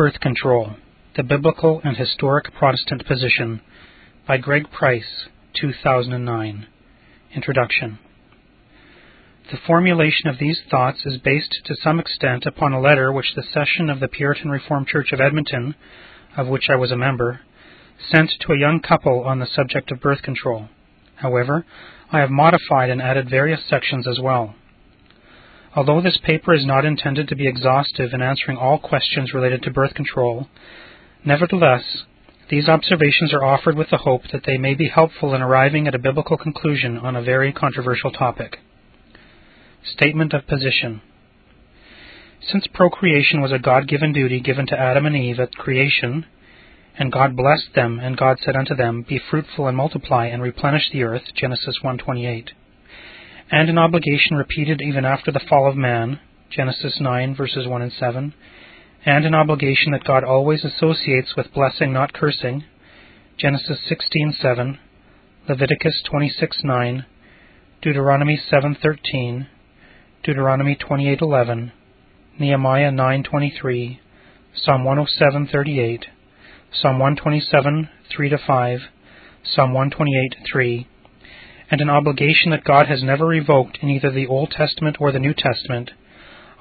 [0.00, 0.76] Birth Control
[1.14, 3.60] The Biblical and Historic Protestant Position
[4.26, 5.28] by Greg Price,
[5.60, 6.66] 2009.
[7.34, 7.98] Introduction.
[9.50, 13.42] The formulation of these thoughts is based to some extent upon a letter which the
[13.42, 15.74] session of the Puritan Reformed Church of Edmonton,
[16.34, 17.40] of which I was a member,
[18.10, 20.70] sent to a young couple on the subject of birth control.
[21.16, 21.66] However,
[22.10, 24.54] I have modified and added various sections as well.
[25.74, 29.70] Although this paper is not intended to be exhaustive in answering all questions related to
[29.70, 30.48] birth control,
[31.24, 32.04] nevertheless,
[32.48, 35.94] these observations are offered with the hope that they may be helpful in arriving at
[35.94, 38.58] a biblical conclusion on a very controversial topic.
[39.84, 41.00] Statement of Position
[42.40, 46.26] Since procreation was a God given duty given to Adam and Eve at creation,
[46.98, 50.90] and God blessed them, and God said unto them, Be fruitful and multiply, and replenish
[50.90, 52.48] the earth, Genesis 1.28,
[53.50, 57.92] and an obligation repeated even after the fall of man, Genesis 9 verses 1 and
[57.92, 58.32] 7,
[59.04, 62.64] and an obligation that God always associates with blessing not cursing,
[63.38, 64.78] Genesis 16:7,
[65.48, 67.06] Leviticus 26:9,
[67.82, 69.46] Deuteronomy 7:13,
[70.22, 71.72] Deuteronomy 28:11,
[72.38, 73.98] Nehemiah 9:23,
[74.54, 76.04] Psalm 107:38,
[76.72, 78.80] Psalm 127 3 5,
[79.42, 80.86] Psalm 128 3,
[81.70, 85.20] and an obligation that God has never revoked in either the Old Testament or the
[85.20, 85.92] New Testament,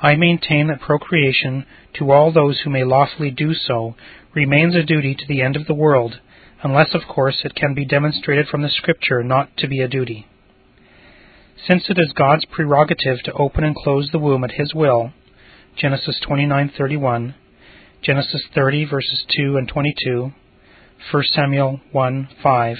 [0.01, 3.95] I maintain that procreation, to all those who may lawfully do so,
[4.33, 6.19] remains a duty to the end of the world,
[6.63, 10.27] unless, of course, it can be demonstrated from the Scripture not to be a duty.
[11.67, 15.11] Since it is God's prerogative to open and close the womb at His will,
[15.75, 17.33] Genesis 29:31,
[18.01, 20.31] Genesis 30 verses 2 and 22,
[21.11, 22.77] 1 Samuel 1:5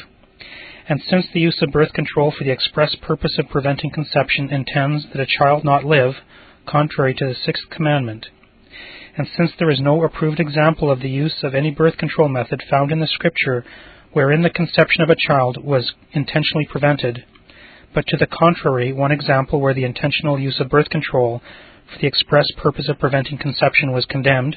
[0.90, 5.06] and since the use of birth control for the express purpose of preventing conception intends
[5.14, 6.16] that a child not live,
[6.68, 8.26] contrary to the sixth commandment,
[9.16, 12.64] and since there is no approved example of the use of any birth control method
[12.68, 13.64] found in the Scripture
[14.14, 17.24] wherein the conception of a child was intentionally prevented,
[17.94, 21.40] but to the contrary, one example where the intentional use of birth control
[21.92, 24.56] for the express purpose of preventing conception was condemned,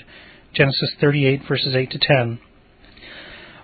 [0.55, 2.41] Genesis 38 verses 8 to 10.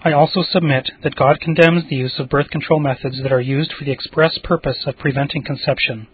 [0.05, 3.73] I also submit that God condemns the use of birth control methods that are used
[3.73, 6.07] for the express purpose of preventing conception.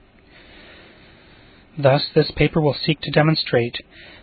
[1.77, 3.77] Thus, this paper will seek to demonstrate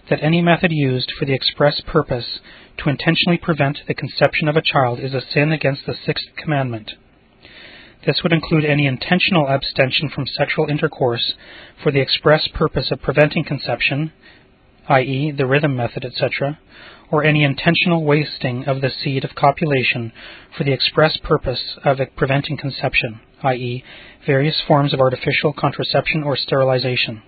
[0.10, 2.40] that any method used for the express purpose
[2.78, 6.94] to intentionally prevent the conception of a child is a sin against the sixth commandment.
[8.06, 11.34] This would include any intentional abstention from sexual intercourse
[11.84, 14.12] for the express purpose of preventing conception,
[14.90, 16.58] i.e., the rhythm method, etc.,
[17.12, 20.14] or any intentional wasting of the seed of copulation
[20.58, 23.84] for the express purpose of preventing conception, i.e.,
[24.26, 27.22] various forms of artificial contraception or sterilization.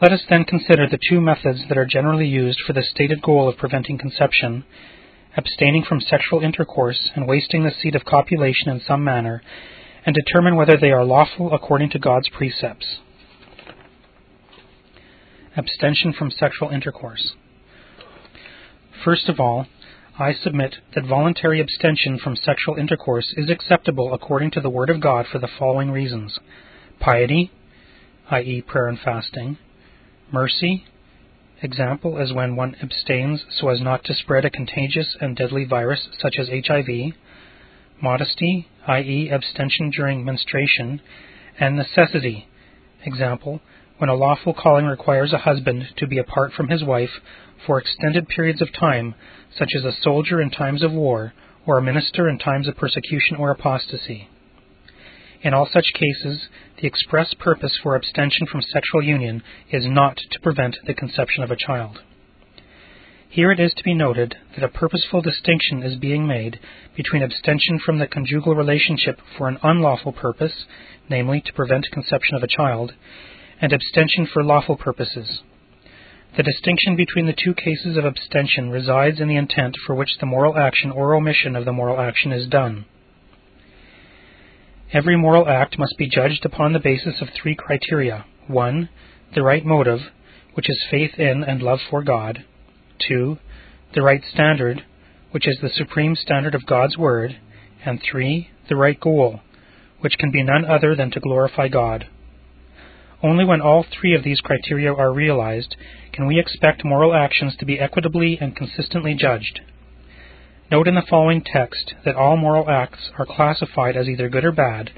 [0.00, 3.48] Let us then consider the two methods that are generally used for the stated goal
[3.48, 4.64] of preventing conception,
[5.36, 9.42] abstaining from sexual intercourse and wasting the seed of copulation in some manner,
[10.04, 12.98] and determine whether they are lawful according to God's precepts.
[15.56, 17.32] Abstention from sexual intercourse.
[19.08, 19.66] First of all,
[20.18, 25.00] I submit that voluntary abstention from sexual intercourse is acceptable according to the Word of
[25.00, 26.38] God for the following reasons
[27.00, 27.50] piety,
[28.30, 29.56] i.e., prayer and fasting,
[30.30, 30.84] mercy,
[31.62, 36.10] example as when one abstains so as not to spread a contagious and deadly virus
[36.20, 37.14] such as HIV,
[38.02, 41.00] modesty, i.e., abstention during menstruation,
[41.58, 42.46] and necessity,
[43.06, 43.62] example,
[43.98, 47.20] when a lawful calling requires a husband to be apart from his wife
[47.66, 49.14] for extended periods of time,
[49.56, 51.32] such as a soldier in times of war,
[51.66, 54.28] or a minister in times of persecution or apostasy.
[55.42, 56.48] In all such cases,
[56.80, 61.50] the express purpose for abstention from sexual union is not to prevent the conception of
[61.50, 62.00] a child.
[63.28, 66.58] Here it is to be noted that a purposeful distinction is being made
[66.96, 70.64] between abstention from the conjugal relationship for an unlawful purpose,
[71.10, 72.94] namely to prevent conception of a child,
[73.60, 75.40] and abstention for lawful purposes.
[76.36, 80.26] The distinction between the two cases of abstention resides in the intent for which the
[80.26, 82.84] moral action or omission of the moral action is done.
[84.92, 88.88] Every moral act must be judged upon the basis of three criteria 1.
[89.34, 90.00] The right motive,
[90.54, 92.44] which is faith in and love for God.
[93.08, 93.38] 2.
[93.94, 94.84] The right standard,
[95.30, 97.38] which is the supreme standard of God's Word.
[97.84, 98.48] And 3.
[98.68, 99.40] The right goal,
[100.00, 102.06] which can be none other than to glorify God.
[103.22, 105.76] Only when all three of these criteria are realized
[106.12, 109.60] can we expect moral actions to be equitably and consistently judged.
[110.70, 114.52] Note in the following text that all moral acts are classified as either good or
[114.52, 114.90] bad,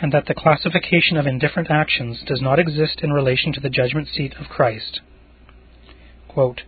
[0.00, 4.08] and that the classification of indifferent actions does not exist in relation to the judgment
[4.08, 5.00] seat of Christ.
[6.28, 6.62] Quote,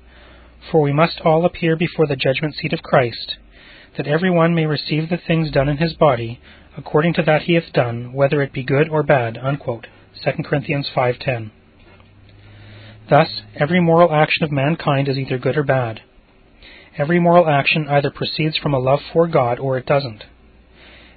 [0.70, 3.36] For we must all appear before the judgment seat of Christ,
[3.96, 6.40] that every one may receive the things done in his body,
[6.76, 9.36] according to that he hath done, whether it be good or bad.
[9.36, 9.88] Unquote.
[10.24, 11.50] 2 Corinthians 5.10
[13.08, 16.00] Thus, every moral action of mankind is either good or bad.
[16.96, 20.24] Every moral action either proceeds from a love for God or it doesn't.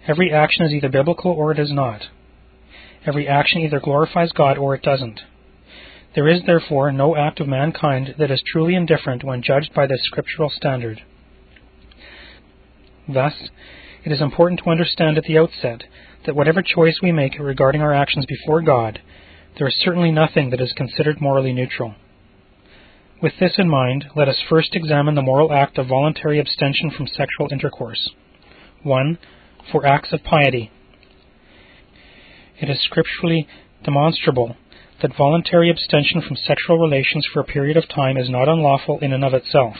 [0.07, 2.01] Every action is either biblical or it is not.
[3.06, 5.21] Every action either glorifies God or it doesn't.
[6.13, 10.04] There is therefore no act of mankind that is truly indifferent when judged by this
[10.04, 11.01] scriptural standard.
[13.07, 13.33] Thus,
[14.04, 15.83] it is important to understand at the outset
[16.25, 19.01] that whatever choice we make regarding our actions before God,
[19.57, 21.95] there is certainly nothing that is considered morally neutral.
[23.21, 27.07] With this in mind, let us first examine the moral act of voluntary abstention from
[27.07, 28.09] sexual intercourse.
[28.83, 29.18] 1.
[29.71, 30.71] For acts of piety.
[32.59, 33.47] It is scripturally
[33.83, 34.56] demonstrable
[35.01, 39.13] that voluntary abstention from sexual relations for a period of time is not unlawful in
[39.13, 39.75] and of itself.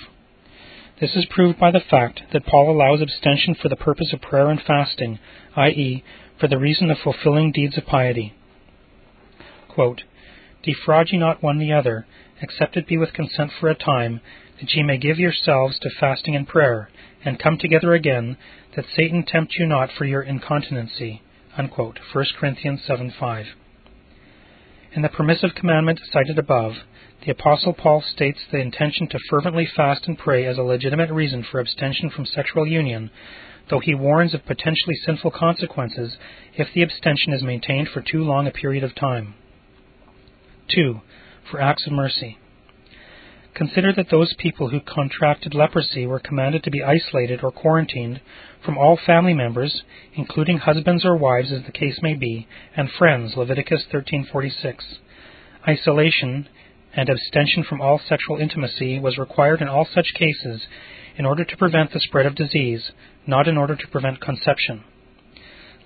[1.00, 4.50] This is proved by the fact that Paul allows abstention for the purpose of prayer
[4.50, 5.20] and fasting,
[5.56, 6.04] i.e.,
[6.42, 8.34] for the reason of fulfilling deeds of piety.
[9.70, 10.02] Quote,
[10.64, 12.08] Defraud ye not one the other,
[12.42, 14.22] except it be with consent for a time,
[14.60, 16.90] that ye may give yourselves to fasting and prayer,
[17.24, 18.38] and come together again,
[18.76, 21.22] that Satan tempt you not for your incontinency.
[21.58, 22.00] Unquote.
[22.12, 23.46] 1 Corinthians 7 5.
[24.94, 26.74] In the permissive commandment cited above,
[27.26, 31.44] the Apostle Paul states the intention to fervently fast and pray as a legitimate reason
[31.44, 33.10] for abstention from sexual union,
[33.70, 36.18] though he warns of potentially sinful consequences
[36.56, 39.34] if the abstention is maintained for too long a period of time.
[40.76, 41.00] 2.
[41.50, 42.38] For acts of mercy.
[43.54, 48.22] Consider that those people who contracted leprosy were commanded to be isolated or quarantined
[48.64, 49.84] from all family members,
[50.14, 55.00] including husbands or wives as the case may be, and friends, Leviticus 13:46.
[55.68, 56.48] Isolation
[56.94, 60.66] and abstention from all sexual intimacy was required in all such cases
[61.18, 62.92] in order to prevent the spread of disease,
[63.28, 64.84] not in order to prevent conception.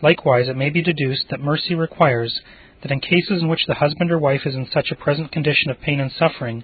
[0.02, 2.42] Likewise, it may be deduced that mercy requires
[2.82, 5.72] that in cases in which the husband or wife is in such a present condition
[5.72, 6.64] of pain and suffering,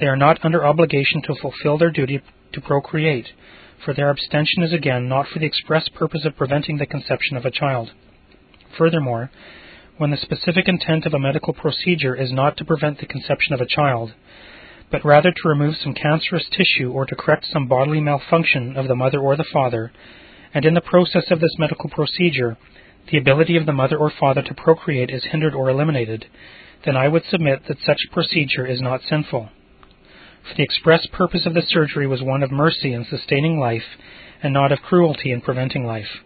[0.00, 2.20] they are not under obligation to fulfill their duty
[2.52, 3.28] to procreate,
[3.84, 7.44] for their abstention is again not for the express purpose of preventing the conception of
[7.44, 7.92] a child.
[8.76, 9.30] Furthermore,
[9.96, 13.60] when the specific intent of a medical procedure is not to prevent the conception of
[13.60, 14.12] a child,
[14.90, 18.96] but rather to remove some cancerous tissue or to correct some bodily malfunction of the
[18.96, 19.92] mother or the father,
[20.52, 22.56] and in the process of this medical procedure,
[23.12, 26.26] the ability of the mother or father to procreate is hindered or eliminated,
[26.84, 29.50] then I would submit that such procedure is not sinful
[30.48, 33.96] for the express purpose of the surgery was one of mercy in sustaining life,
[34.42, 36.22] and not of cruelty in preventing life.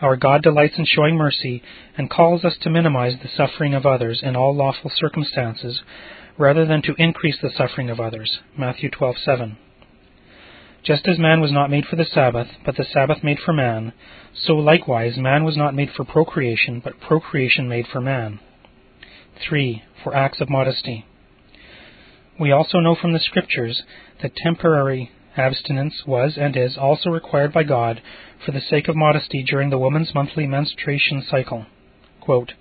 [0.00, 1.62] Our God delights in showing mercy
[1.96, 5.82] and calls us to minimize the suffering of others in all lawful circumstances,
[6.38, 8.38] rather than to increase the suffering of others.
[8.56, 9.56] Matthew 12:7.
[10.84, 13.92] Just as man was not made for the Sabbath, but the Sabbath made for man,
[14.32, 18.38] so likewise man was not made for procreation, but procreation made for man.
[19.48, 19.82] 3.
[20.04, 21.04] For acts of modesty.
[22.38, 23.82] We also know from the Scriptures
[24.22, 28.02] that temporary abstinence was and is also required by God
[28.44, 31.66] for the sake of modesty during the woman's monthly menstruation cycle.
[32.20, 32.52] Quote,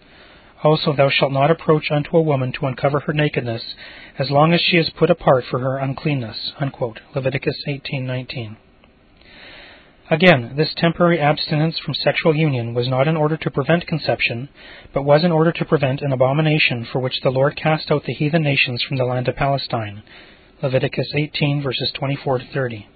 [0.63, 3.75] also, thou shalt not approach unto a woman to uncover her nakedness,
[4.17, 6.53] as long as she is put apart for her uncleanness.
[6.59, 7.01] Unquote.
[7.13, 8.55] Leviticus 18:19.
[10.09, 14.49] Again, this temporary abstinence from sexual union was not in order to prevent conception,
[14.93, 18.13] but was in order to prevent an abomination for which the Lord cast out the
[18.13, 20.03] heathen nations from the land of Palestine.
[20.61, 22.87] Leviticus 18 verses 24 to 30.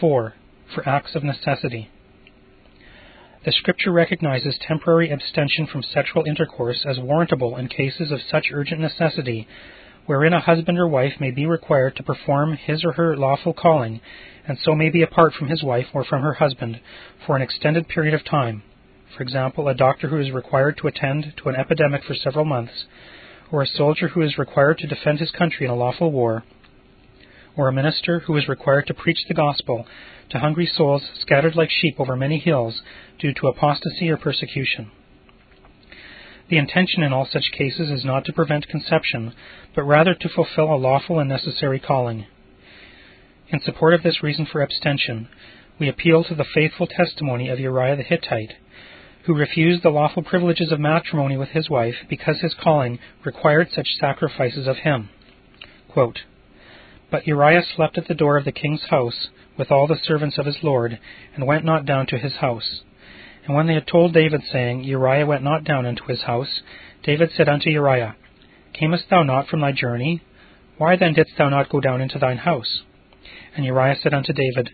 [0.00, 0.34] 4.
[0.72, 1.90] For acts of necessity.
[3.44, 8.80] The Scripture recognizes temporary abstention from sexual intercourse as warrantable in cases of such urgent
[8.80, 9.48] necessity
[10.06, 14.00] wherein a husband or wife may be required to perform his or her lawful calling,
[14.46, 16.80] and so may be apart from his wife or from her husband
[17.26, 18.62] for an extended period of time.
[19.16, 22.84] For example, a doctor who is required to attend to an epidemic for several months,
[23.50, 26.42] or a soldier who is required to defend his country in a lawful war,
[27.56, 29.86] or a minister who is required to preach the gospel
[30.30, 32.82] to hungry souls scattered like sheep over many hills
[33.18, 34.90] due to apostasy or persecution.
[36.48, 39.32] The intention in all such cases is not to prevent conception,
[39.74, 42.26] but rather to fulfill a lawful and necessary calling.
[43.48, 45.28] In support of this reason for abstention,
[45.78, 48.54] we appeal to the faithful testimony of Uriah the Hittite,
[49.24, 53.96] who refused the lawful privileges of matrimony with his wife because his calling required such
[53.98, 55.08] sacrifices of him.
[55.88, 56.20] Quote,
[57.10, 60.46] but Uriah slept at the door of the king's house with all the servants of
[60.46, 60.98] his lord,
[61.34, 62.82] and went not down to his house.
[63.46, 66.62] And when they had told David, saying, Uriah went not down into his house,
[67.02, 68.16] David said unto Uriah,
[68.72, 70.22] Camest thou not from thy journey?
[70.78, 72.82] Why then didst thou not go down into thine house?
[73.54, 74.70] And Uriah said unto David,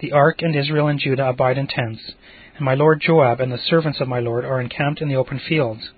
[0.00, 2.12] The ark and Israel and Judah abide in tents,
[2.56, 5.38] and my lord Joab and the servants of my lord are encamped in the open
[5.38, 5.90] fields.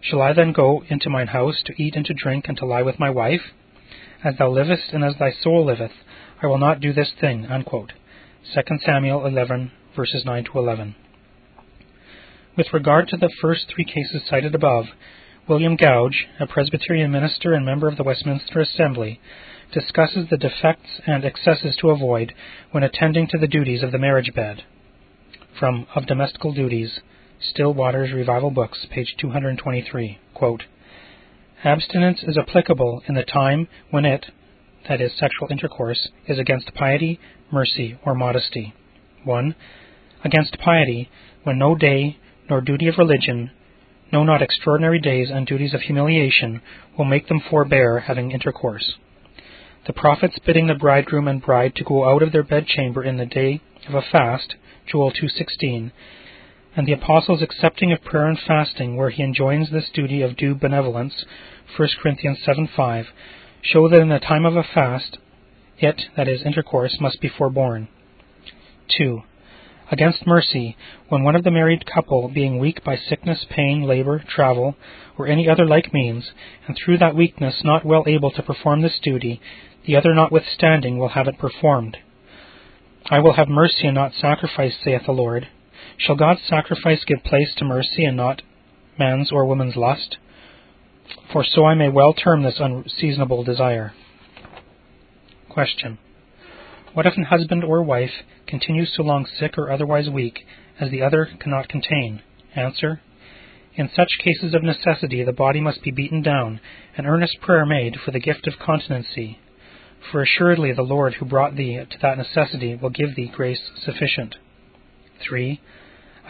[0.00, 2.82] Shall I then go into mine house to eat and to drink and to lie
[2.82, 3.42] with my wife?
[4.24, 5.92] As thou livest and as thy soul liveth,
[6.42, 7.46] I will not do this thing.
[7.46, 7.92] Unquote.
[8.54, 10.94] 2 Samuel 11, verses 9 to 11.
[12.56, 14.86] With regard to the first three cases cited above,
[15.46, 19.20] William Gouge, a Presbyterian minister and member of the Westminster Assembly,
[19.72, 22.32] discusses the defects and excesses to avoid
[22.70, 24.64] when attending to the duties of the marriage bed.
[25.58, 27.00] From Of Domestical Duties,
[27.38, 30.18] Still Waters Revival Books, page 223.
[30.32, 30.62] Quote,
[31.62, 34.26] Abstinence is applicable in the time when it,
[34.88, 37.20] that is, sexual intercourse, is against piety,
[37.52, 38.72] mercy, or modesty.
[39.24, 39.54] 1.
[40.24, 41.10] Against piety,
[41.42, 43.50] when no day nor duty of religion
[44.12, 46.62] no, not extraordinary days and duties of humiliation
[46.96, 48.94] will make them forbear having intercourse.
[49.86, 53.26] The prophets bidding the bridegroom and bride to go out of their bedchamber in the
[53.26, 54.54] day of a fast,
[54.86, 55.90] Joel 2:16,
[56.76, 60.54] and the apostles accepting of prayer and fasting where he enjoins this duty of due
[60.54, 61.24] benevolence,
[61.76, 63.08] 1 Corinthians 7:5,
[63.60, 65.18] show that in the time of a fast,
[65.78, 67.88] it, that is intercourse, must be forborne.
[68.88, 69.24] 2
[69.90, 70.76] against mercy
[71.08, 74.74] when one of the married couple, being weak by sickness, pain, labor, travel,
[75.18, 76.30] or any other like means,
[76.66, 79.40] and through that weakness not well able to perform this duty,
[79.86, 81.96] the other notwithstanding will have it performed.
[83.08, 85.48] I will have mercy and not sacrifice, saith the Lord.
[85.96, 88.42] Shall God's sacrifice give place to mercy and not
[88.98, 90.16] man's or woman's lust?
[91.32, 93.94] For so I may well term this unseasonable desire.
[95.48, 95.98] Question.
[96.96, 100.46] What if an husband or wife continues so long sick or otherwise weak
[100.80, 102.22] as the other cannot contain?
[102.54, 103.02] Answer.
[103.74, 106.58] In such cases of necessity, the body must be beaten down,
[106.96, 109.38] and earnest prayer made for the gift of continency.
[110.10, 114.36] For assuredly the Lord who brought thee to that necessity will give thee grace sufficient.
[115.28, 115.60] 3.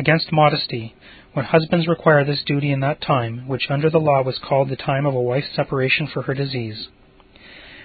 [0.00, 0.96] Against modesty,
[1.32, 4.74] when husbands require this duty in that time, which under the law was called the
[4.74, 6.88] time of a wife's separation for her disease.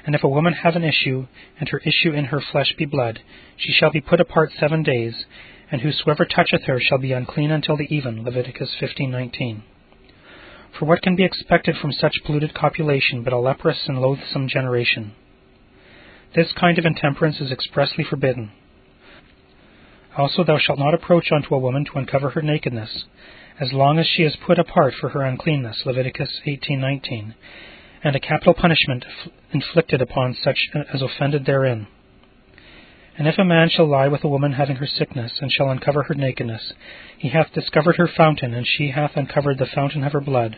[0.05, 1.27] And if a woman have an issue,
[1.59, 3.19] and her issue in her flesh be blood,
[3.57, 5.25] she shall be put apart seven days,
[5.71, 8.23] and whosoever toucheth her shall be unclean until the even.
[8.23, 9.61] Leviticus 15:19.
[10.77, 15.13] For what can be expected from such polluted copulation but a leprous and loathsome generation?
[16.33, 18.51] This kind of intemperance is expressly forbidden.
[20.17, 23.05] Also, thou shalt not approach unto a woman to uncover her nakedness,
[23.59, 25.85] as long as she is put apart for her uncleanness.
[25.85, 27.35] Leviticus 18:19
[28.03, 29.05] and a capital punishment
[29.51, 31.87] inflicted upon such uh, as offended therein.
[33.17, 36.03] And if a man shall lie with a woman having her sickness, and shall uncover
[36.03, 36.73] her nakedness,
[37.17, 40.57] he hath discovered her fountain, and she hath uncovered the fountain of her blood.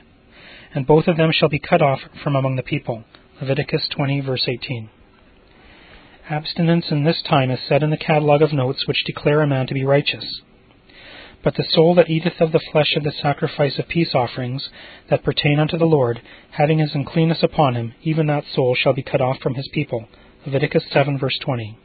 [0.73, 3.03] And both of them shall be cut off from among the people.
[3.41, 4.89] Leviticus 20, verse 18.
[6.29, 9.67] Abstinence in this time is said in the catalogue of notes which declare a man
[9.67, 10.41] to be righteous.
[11.43, 14.69] But the soul that eateth of the flesh of the sacrifice of peace offerings
[15.09, 16.21] that pertain unto the Lord,
[16.51, 20.07] having his uncleanness upon him, even that soul shall be cut off from his people.
[20.45, 21.77] Leviticus 7, verse 20.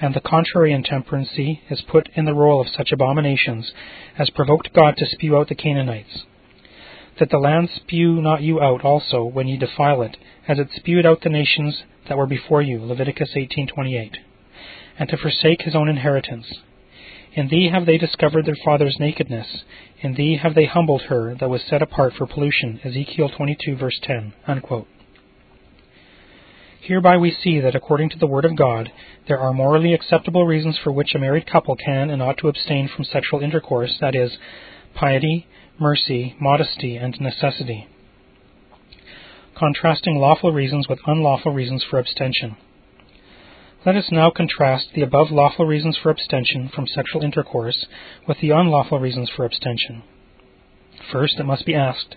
[0.00, 3.72] And the contrary intemperancy is put in the roll of such abominations
[4.18, 6.24] as provoked God to spew out the Canaanites.
[7.18, 11.04] That the land spew not you out also when ye defile it, as it spewed
[11.04, 12.80] out the nations that were before you.
[12.84, 14.18] Leviticus 18:28.
[14.98, 16.46] And to forsake his own inheritance.
[17.38, 19.62] In thee have they discovered their father's nakedness.
[20.00, 22.80] In thee have they humbled her that was set apart for pollution.
[22.82, 24.32] Ezekiel 22, verse 10.
[24.48, 24.88] Unquote.
[26.80, 28.90] Hereby we see that according to the Word of God,
[29.28, 32.88] there are morally acceptable reasons for which a married couple can and ought to abstain
[32.88, 34.36] from sexual intercourse, that is,
[34.96, 35.46] piety,
[35.78, 37.86] mercy, modesty, and necessity.
[39.56, 42.56] Contrasting lawful reasons with unlawful reasons for abstention.
[43.88, 47.86] Let us now contrast the above lawful reasons for abstention from sexual intercourse
[48.26, 50.02] with the unlawful reasons for abstention.
[51.10, 52.14] First, it must be asked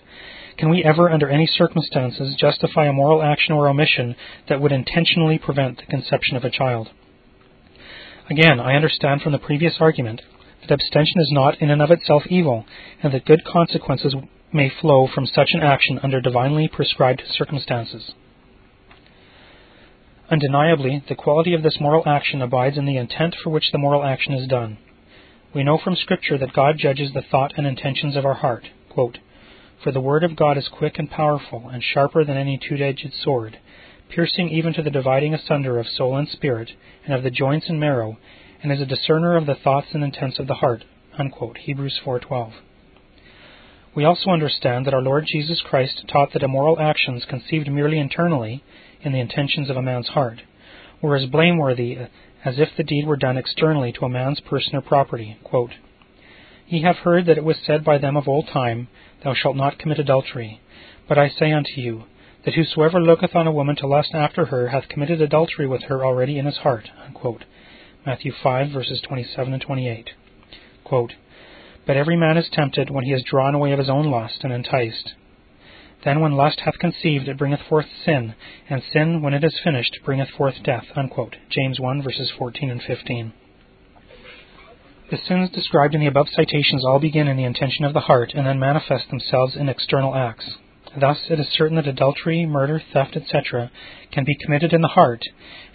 [0.58, 4.16] can we ever, under any circumstances, justify a moral action or omission
[4.50, 6.90] that would intentionally prevent the conception of a child?
[8.28, 10.20] Again, I understand from the previous argument
[10.60, 12.66] that abstention is not in and of itself evil,
[13.02, 14.14] and that good consequences
[14.52, 18.12] may flow from such an action under divinely prescribed circumstances.
[20.32, 24.02] Undeniably, the quality of this moral action abides in the intent for which the moral
[24.02, 24.78] action is done.
[25.54, 28.64] We know from Scripture that God judges the thought and intentions of our heart.
[28.88, 29.18] Quote,
[29.84, 33.12] For the word of God is quick and powerful, and sharper than any two edged
[33.22, 33.58] sword,
[34.08, 36.70] piercing even to the dividing asunder of soul and spirit,
[37.04, 38.16] and of the joints and marrow,
[38.62, 40.86] and is a discerner of the thoughts and intents of the heart.
[41.18, 41.58] Unquote.
[41.58, 42.54] Hebrews 4:12.
[43.94, 48.64] We also understand that our Lord Jesus Christ taught that immoral actions conceived merely internally
[49.02, 50.42] in the intentions of a man's heart,
[51.00, 51.98] or as blameworthy
[52.44, 55.38] as if the deed were done externally to a man's person or property.
[55.44, 55.72] Quote,
[56.66, 58.88] Ye have heard that it was said by them of old time,
[59.22, 60.60] Thou shalt not commit adultery.
[61.08, 62.04] But I say unto you,
[62.44, 66.04] that whosoever looketh on a woman to lust after her hath committed adultery with her
[66.04, 66.88] already in his heart.
[67.06, 67.44] Unquote.
[68.04, 70.10] Matthew 5, verses 27 and 28.
[70.82, 71.12] Quote,
[71.86, 74.52] but every man is tempted when he is drawn away of his own lust and
[74.52, 75.14] enticed.
[76.04, 78.34] Then when lust hath conceived, it bringeth forth sin,
[78.68, 80.86] and sin, when it is finished, bringeth forth death.
[80.96, 81.36] Unquote.
[81.48, 83.32] James 1, verses 14 and 15.
[85.10, 88.32] The sins described in the above citations all begin in the intention of the heart
[88.34, 90.56] and then manifest themselves in external acts.
[90.98, 93.70] Thus, it is certain that adultery, murder, theft, etc.,
[94.10, 95.22] can be committed in the heart,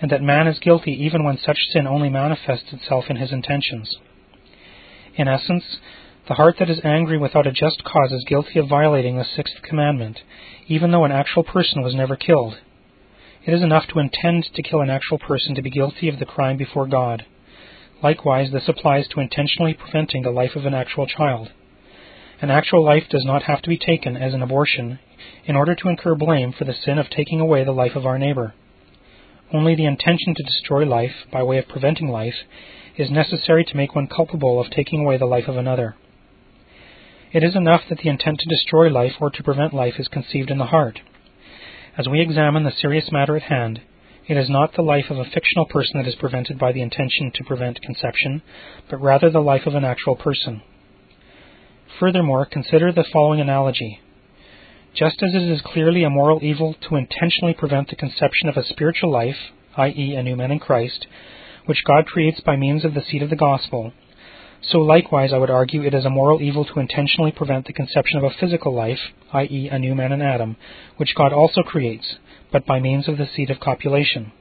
[0.02, 3.96] and that man is guilty even when such sin only manifests itself in his intentions.
[5.16, 5.78] In essence,
[6.28, 9.62] the heart that is angry without a just cause is guilty of violating the sixth
[9.64, 10.20] commandment,
[10.68, 12.58] even though an actual person was never killed.
[13.46, 16.26] It is enough to intend to kill an actual person to be guilty of the
[16.26, 17.26] crime before God.
[18.04, 21.50] Likewise, this applies to intentionally preventing the life of an actual child.
[22.42, 25.00] An actual life does not have to be taken as an abortion
[25.46, 28.20] in order to incur blame for the sin of taking away the life of our
[28.20, 28.54] neighbor.
[29.54, 32.36] Only the intention to destroy life, by way of preventing life,
[32.98, 35.96] is necessary to make one culpable of taking away the life of another.
[37.34, 40.50] It is enough that the intent to destroy life or to prevent life is conceived
[40.50, 41.02] in the heart.
[41.98, 43.82] As we examine the serious matter at hand,
[44.28, 47.32] it is not the life of a fictional person that is prevented by the intention
[47.36, 48.42] to prevent conception,
[48.90, 50.62] but rather the life of an actual person.
[52.00, 54.00] Furthermore, consider the following analogy.
[54.94, 58.64] Just as it is clearly a moral evil to intentionally prevent the conception of a
[58.64, 61.08] spiritual life, i.e., a new man in Christ,
[61.66, 63.94] which God creates by means of the seed of the gospel,
[64.62, 68.18] so likewise I would argue it is a moral evil to intentionally prevent the conception
[68.18, 69.00] of a physical life,
[69.34, 70.58] i.e., a new man in Adam,
[70.98, 72.16] which God also creates,
[72.52, 74.32] but by means of the seed of copulation.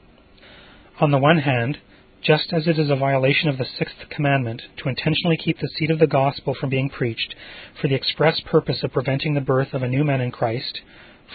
[1.00, 1.78] On the one hand,
[2.22, 5.90] just as it is a violation of the sixth commandment to intentionally keep the seed
[5.90, 7.34] of the gospel from being preached
[7.80, 10.80] for the express purpose of preventing the birth of a new man in Christ,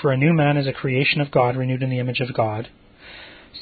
[0.02, 2.70] for a new man is a creation of God renewed in the image of God,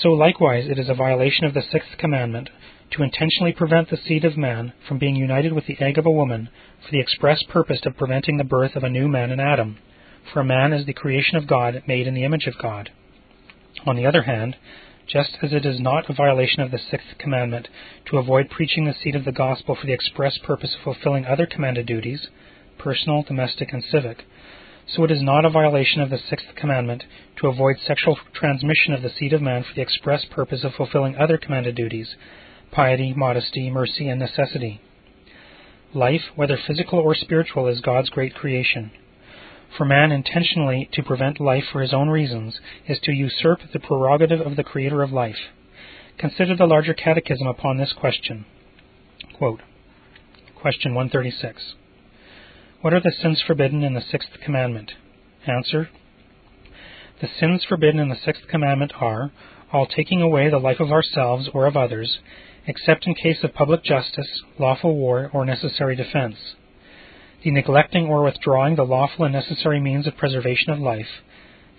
[0.02, 2.50] so likewise it is a violation of the sixth commandment
[2.92, 6.12] to intentionally prevent the seed of man from being united with the egg of a
[6.12, 6.50] woman
[6.84, 9.78] for the express purpose of preventing the birth of a new man in Adam,
[10.34, 12.90] for a man is the creation of God made in the image of God.
[13.86, 14.56] On the other hand,
[15.08, 17.68] just as it is not a violation of the sixth commandment
[18.06, 21.46] to avoid preaching the seed of the gospel for the express purpose of fulfilling other
[21.46, 22.28] commanded duties,
[22.78, 24.26] personal, domestic, and civic,
[24.88, 27.04] so it is not a violation of the sixth commandment
[27.36, 31.16] to avoid sexual transmission of the seed of man for the express purpose of fulfilling
[31.16, 32.16] other commanded duties
[32.72, 34.82] piety, modesty, mercy, and necessity.
[35.94, 38.92] Life, whether physical or spiritual, is God's great creation.
[39.78, 44.42] For man intentionally to prevent life for his own reasons is to usurp the prerogative
[44.42, 45.50] of the Creator of life.
[46.18, 48.46] Consider the larger catechism upon this question.
[49.38, 49.62] Quote,
[50.56, 51.76] question 136.
[52.82, 54.94] What are the sins forbidden in the sixth commandment?
[55.48, 55.90] Answer.
[57.22, 59.32] The sins forbidden in the sixth commandment are
[59.72, 62.20] all taking away the life of ourselves or of others,
[62.70, 66.36] except in case of public justice, lawful war, or necessary defense,
[67.44, 71.24] the neglecting or withdrawing the lawful and necessary means of preservation of life,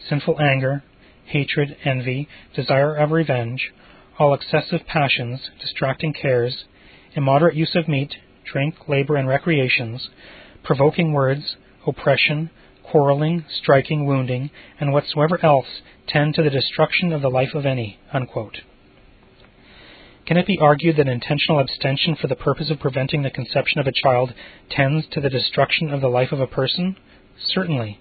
[0.09, 0.83] sinful anger,
[1.27, 3.73] hatred, envy, desire of revenge,
[4.19, 6.65] all excessive passions, distracting cares,
[7.15, 8.17] immoderate use of meat,
[8.51, 10.09] drink, labor, and recreations,
[10.65, 12.51] provoking words, oppression,
[12.83, 14.51] quarreling, striking, wounding,
[14.81, 18.01] and whatsoever else tend to the destruction of the life of any.
[18.13, 18.59] Unquote.
[20.31, 23.89] Can it be argued that intentional abstention for the purpose of preventing the conception of
[23.89, 24.33] a child
[24.71, 26.95] tends to the destruction of the life of a person?
[27.37, 27.99] Certainly.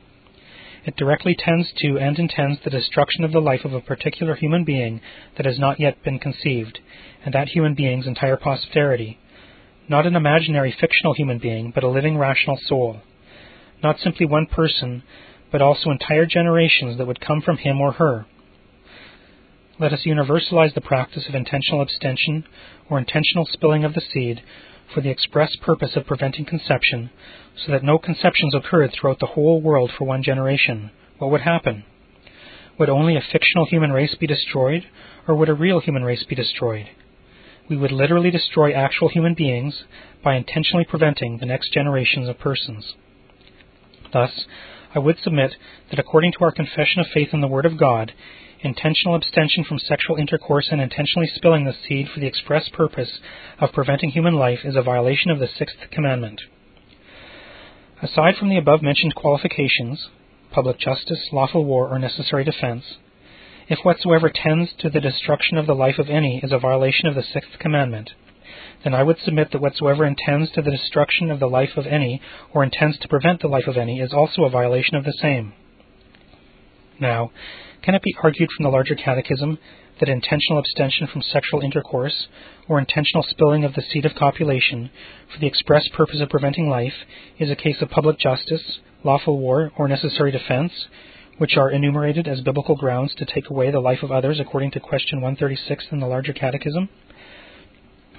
[0.86, 4.64] It directly tends to and intends the destruction of the life of a particular human
[4.64, 5.02] being
[5.38, 6.78] that has not yet been conceived,
[7.26, 9.18] and that human being's entire posterity,
[9.88, 12.98] not an imaginary fictional human being, but a living rational soul.
[13.82, 15.02] Not simply one person,
[15.52, 18.28] but also entire generations that would come from him or her.
[19.80, 22.46] Let us universalize the practice of intentional abstention
[22.90, 24.42] or intentional spilling of the seed
[24.94, 27.12] for the express purpose of preventing conception,
[27.56, 30.92] so that no conceptions occurred throughout the whole world for one generation.
[31.18, 31.86] What would happen?
[32.78, 34.86] Would only a fictional human race be destroyed,
[35.28, 36.90] or would a real human race be destroyed?
[37.70, 39.84] we would literally destroy actual human beings
[40.24, 42.96] by intentionally preventing the next generations of persons.
[44.12, 44.32] Thus,
[44.94, 45.52] I would submit
[45.92, 48.12] that according to our confession of faith in the Word of God,
[48.62, 53.20] intentional abstention from sexual intercourse and intentionally spilling the seed for the express purpose
[53.60, 56.42] of preventing human life is a violation of the sixth commandment.
[58.02, 60.10] Aside from the above mentioned qualifications,
[60.52, 62.84] public justice, lawful war, or necessary defense,
[63.70, 67.14] If whatsoever tends to the destruction of the life of any is a violation of
[67.14, 68.10] the sixth commandment,
[68.84, 72.20] then I would submit that whatsoever intends to the destruction of the life of any,
[72.52, 75.54] or intends to prevent the life of any, is also a violation of the same.
[77.00, 77.32] Now,
[77.82, 79.58] can it be argued from the larger catechism
[80.00, 82.28] that intentional abstention from sexual intercourse,
[82.68, 84.90] or intentional spilling of the seed of copulation,
[85.32, 86.94] for the express purpose of preventing life,
[87.38, 90.72] is a case of public justice, lawful war, or necessary defense,
[91.38, 94.80] which are enumerated as biblical grounds to take away the life of others according to
[94.80, 96.90] question 136 in the larger catechism?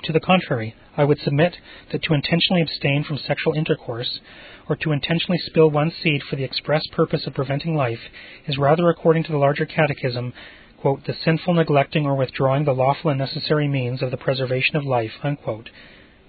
[0.05, 1.55] To the contrary, I would submit
[1.93, 4.21] that to intentionally abstain from sexual intercourse,
[4.71, 7.99] or to intentionally spill one's seed for the express purpose of preventing life,
[8.47, 10.33] is rather, according to the larger catechism,
[10.81, 14.85] quote, the sinful neglecting or withdrawing the lawful and necessary means of the preservation of
[14.85, 15.69] life, unquote.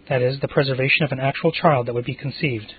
[0.09, 2.73] that is, the preservation of an actual child that would be conceived.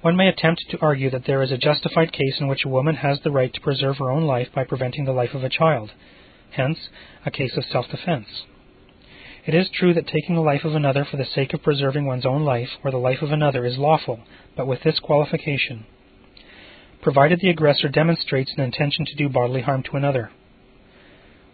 [0.00, 2.96] One may attempt to argue that there is a justified case in which a woman
[2.96, 5.92] has the right to preserve her own life by preventing the life of a child,
[6.50, 6.90] hence,
[7.24, 8.26] a case of self defense.
[9.46, 12.26] It is true that taking the life of another for the sake of preserving one's
[12.26, 14.20] own life or the life of another is lawful,
[14.56, 15.86] but with this qualification
[17.06, 20.28] provided the aggressor demonstrates an intention to do bodily harm to another.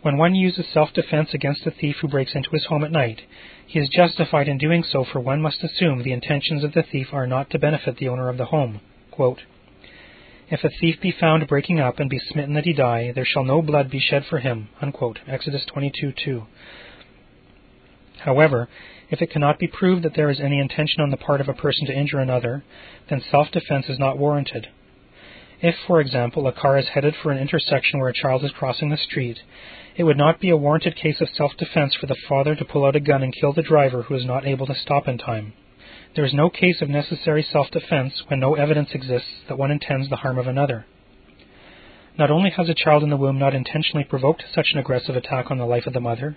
[0.00, 3.20] When one uses self defense against a thief who breaks into his home at night,
[3.66, 7.09] he is justified in doing so, for one must assume the intentions of the thief
[7.12, 8.81] are not to benefit the owner of the home.
[9.11, 9.42] Quote,
[10.48, 13.44] if a thief be found breaking up and be smitten that he die, there shall
[13.44, 14.68] no blood be shed for him.
[14.81, 15.18] Unquote.
[15.28, 16.46] Exodus 22:2.
[18.20, 18.68] However,
[19.11, 21.55] if it cannot be proved that there is any intention on the part of a
[21.55, 22.64] person to injure another,
[23.11, 24.68] then self defense is not warranted.
[25.61, 28.88] If, for example, a car is headed for an intersection where a child is crossing
[28.88, 29.38] the street,
[29.96, 32.85] it would not be a warranted case of self defense for the father to pull
[32.85, 35.53] out a gun and kill the driver who is not able to stop in time.
[36.14, 40.09] There is no case of necessary self defense when no evidence exists that one intends
[40.09, 40.85] the harm of another.
[42.18, 45.51] Not only has a child in the womb not intentionally provoked such an aggressive attack
[45.51, 46.37] on the life of the mother,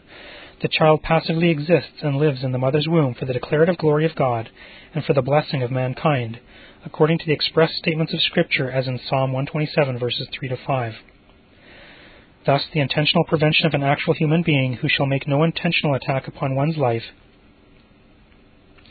[0.61, 4.15] the child passively exists and lives in the mother's womb for the declarative glory of
[4.15, 4.49] God
[4.93, 6.39] and for the blessing of mankind,
[6.85, 10.93] according to the express statements of Scripture as in Psalm 127 verses 3 to 5.
[12.45, 16.27] Thus, the intentional prevention of an actual human being who shall make no intentional attack
[16.27, 17.03] upon one's life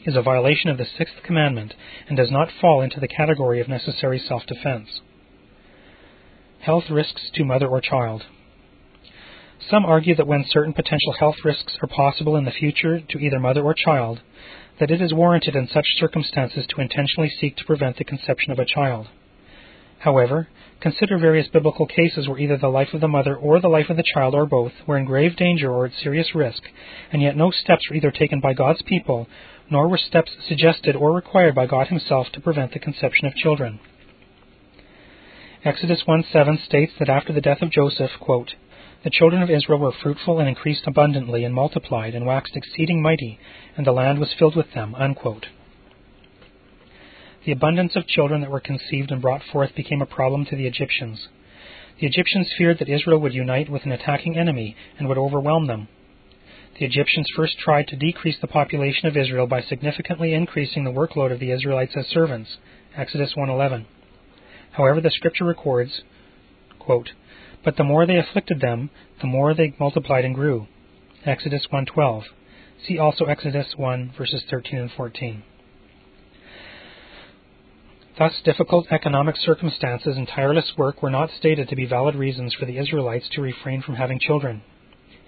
[0.05, 1.73] is a violation of the sixth commandment
[2.09, 5.01] and does not fall into the category of necessary self defense.
[6.61, 8.25] Health risks to mother or child.
[9.71, 13.39] Some argue that when certain potential health risks are possible in the future to either
[13.39, 14.21] mother or child,
[14.79, 18.59] that it is warranted in such circumstances to intentionally seek to prevent the conception of
[18.59, 19.09] a child.
[20.01, 20.49] However,
[20.81, 23.97] consider various biblical cases where either the life of the mother or the life of
[23.97, 26.63] the child or both were in grave danger or at serious risk,
[27.11, 29.29] and yet no steps were either taken by God's people,
[29.71, 33.81] nor were steps suggested or required by God Himself to prevent the conception of children.
[35.65, 38.55] Exodus 1 7 states that after the death of Joseph, quote,
[39.05, 43.39] the children of Israel were fruitful and increased abundantly and multiplied and waxed exceeding mighty,
[43.77, 44.95] and the land was filled with them.
[44.95, 45.47] Unquote.
[47.45, 50.67] The abundance of children that were conceived and brought forth became a problem to the
[50.67, 51.29] Egyptians.
[52.01, 55.89] The Egyptians feared that Israel would unite with an attacking enemy and would overwhelm them.
[56.79, 61.31] The Egyptians first tried to decrease the population of Israel by significantly increasing the workload
[61.31, 62.57] of the Israelites as servants.
[62.97, 63.85] Exodus 1:11.
[64.73, 66.03] However, the scripture records,
[66.79, 67.11] quote,
[67.65, 70.67] but the more they afflicted them, the more they multiplied and grew.
[71.25, 72.25] Exodus 1:12.
[72.87, 75.43] See also Exodus 1 verses 13 and 14.
[78.19, 82.65] Thus, difficult economic circumstances and tireless work were not stated to be valid reasons for
[82.65, 84.63] the Israelites to refrain from having children.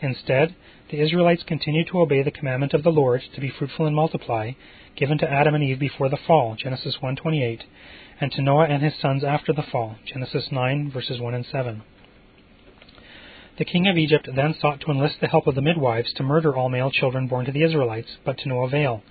[0.00, 0.54] Instead,
[0.90, 4.52] the Israelites continued to obey the commandment of the Lord to be fruitful and multiply,
[4.94, 7.64] given to Adam and Eve before the fall, Genesis 1:28,
[8.20, 11.82] and to Noah and his sons after the fall, Genesis 9 verses 1 and 7.
[13.58, 16.54] The king of Egypt then sought to enlist the help of the midwives to murder
[16.54, 19.02] all male children born to the Israelites, but to no avail.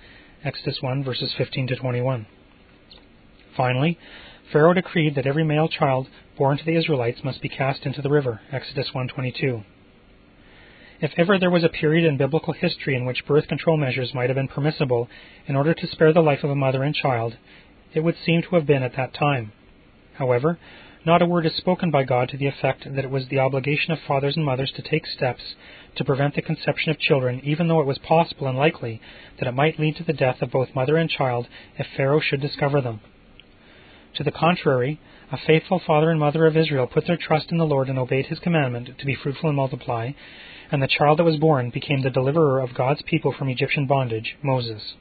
[0.44, 2.26] Exodus 1 verses 15 to 21.
[3.56, 3.98] Finally,
[4.52, 8.10] Pharaoh decreed that every male child born to the Israelites must be cast into the
[8.10, 8.40] river.
[8.52, 9.64] Exodus 1:22.
[11.00, 14.30] If ever there was a period in biblical history in which birth control measures might
[14.30, 15.08] have been permissible
[15.48, 17.36] in order to spare the life of a mother and child,
[17.92, 19.50] it would seem to have been at that time.
[20.14, 20.58] However,
[21.06, 23.92] not a word is spoken by God to the effect that it was the obligation
[23.92, 25.54] of fathers and mothers to take steps
[25.94, 29.00] to prevent the conception of children, even though it was possible and likely
[29.38, 31.46] that it might lead to the death of both mother and child
[31.78, 33.00] if Pharaoh should discover them.
[34.16, 34.98] To the contrary,
[35.30, 38.26] a faithful father and mother of Israel put their trust in the Lord and obeyed
[38.26, 40.10] his commandment to be fruitful and multiply,
[40.72, 44.36] and the child that was born became the deliverer of God's people from Egyptian bondage,
[44.42, 44.94] Moses.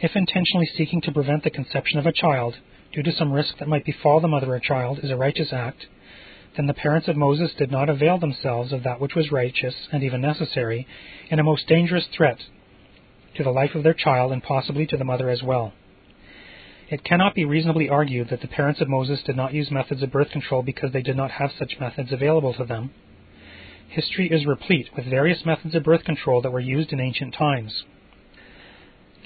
[0.00, 2.56] If intentionally seeking to prevent the conception of a child,
[2.92, 5.86] due to some risk that might befall the mother or child is a righteous act,
[6.56, 10.02] then the parents of Moses did not avail themselves of that which was righteous and
[10.02, 10.86] even necessary
[11.30, 12.38] in a most dangerous threat
[13.36, 15.72] to the life of their child and possibly to the mother as well.
[16.90, 20.10] It cannot be reasonably argued that the parents of Moses did not use methods of
[20.10, 22.90] birth control because they did not have such methods available to them.
[23.88, 27.84] History is replete with various methods of birth control that were used in ancient times.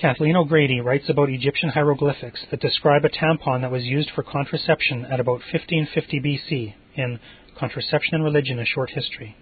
[0.00, 5.05] Kathleen O'Grady writes about Egyptian hieroglyphics that describe a tampon that was used for contraception
[5.05, 7.20] at about 1550 BC in
[7.57, 9.37] Contraception and Religion A Short History.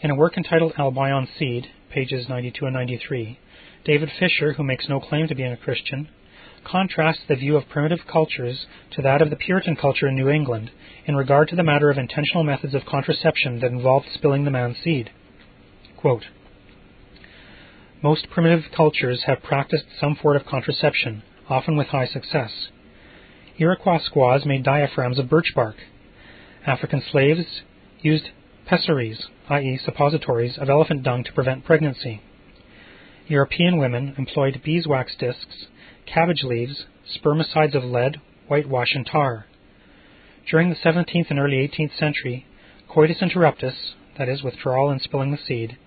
[0.00, 3.38] In a work entitled Albion Seed, pages 92 and 93,
[3.84, 6.08] David Fischer, who makes no claim to being a Christian,
[6.64, 10.70] contrasts the view of primitive cultures to that of the Puritan culture in New England
[11.06, 14.78] in regard to the matter of intentional methods of contraception that involved spilling the man's
[14.82, 15.10] seed.
[15.96, 16.24] Quote,
[18.02, 22.50] most primitive cultures have practiced some form of contraception, often with high success.
[23.58, 25.76] Iroquois squaws made diaphragms of birch bark.
[26.66, 27.62] African slaves
[28.00, 28.30] used
[28.66, 32.22] pessaries, i.e., suppositories, of elephant dung to prevent pregnancy.
[33.28, 35.66] European women employed beeswax discs,
[36.06, 36.86] cabbage leaves,
[37.16, 39.46] spermicides of lead, whitewash, and tar.
[40.50, 42.46] During the 17th and early 18th century,
[42.88, 45.78] coitus interruptus, that is, withdrawal and spilling the seed,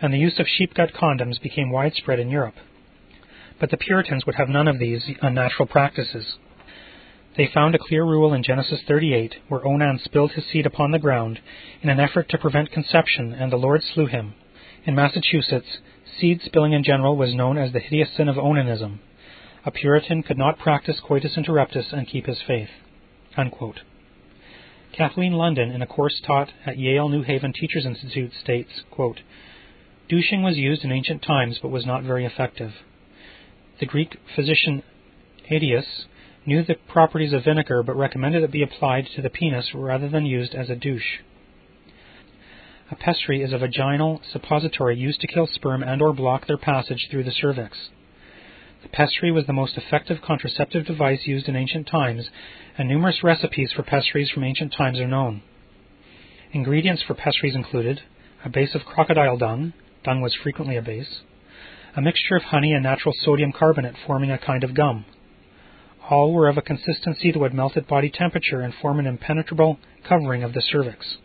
[0.00, 2.54] and the use of sheep gut condoms became widespread in Europe.
[3.58, 6.36] But the Puritans would have none of these unnatural practices.
[7.36, 10.98] They found a clear rule in Genesis 38, where Onan spilled his seed upon the
[10.98, 11.40] ground
[11.82, 14.34] in an effort to prevent conception, and the Lord slew him.
[14.84, 15.78] In Massachusetts,
[16.18, 18.98] seed spilling in general was known as the hideous sin of onanism.
[19.64, 22.70] A Puritan could not practice coitus interruptus and keep his faith.
[23.36, 23.80] Unquote.
[24.92, 29.20] Kathleen London, in a course taught at Yale New Haven Teachers Institute, states, quote,
[30.10, 32.72] Douching was used in ancient times but was not very effective.
[33.78, 34.82] The Greek physician
[35.48, 36.06] Aetius
[36.44, 40.26] knew the properties of vinegar but recommended it be applied to the penis rather than
[40.26, 41.20] used as a douche.
[42.90, 47.06] A pessary is a vaginal suppository used to kill sperm and or block their passage
[47.08, 47.90] through the cervix.
[48.82, 52.30] The pessary was the most effective contraceptive device used in ancient times,
[52.76, 55.42] and numerous recipes for pessaries from ancient times are known.
[56.50, 58.00] Ingredients for pessaries included
[58.44, 59.72] a base of crocodile dung,
[60.04, 61.20] dung was frequently a base,
[61.96, 65.04] a mixture of honey and natural sodium carbonate forming a kind of gum.
[66.08, 69.78] All were of a consistency that would melt at body temperature and form an impenetrable
[70.08, 71.18] covering of the cervix.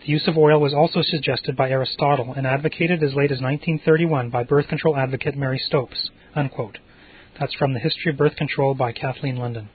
[0.00, 4.30] The use of oil was also suggested by Aristotle and advocated as late as 1931
[4.30, 6.10] by birth control advocate Mary Stopes.
[6.34, 6.78] Unquote.
[7.38, 9.68] That's from The History of Birth Control by Kathleen London.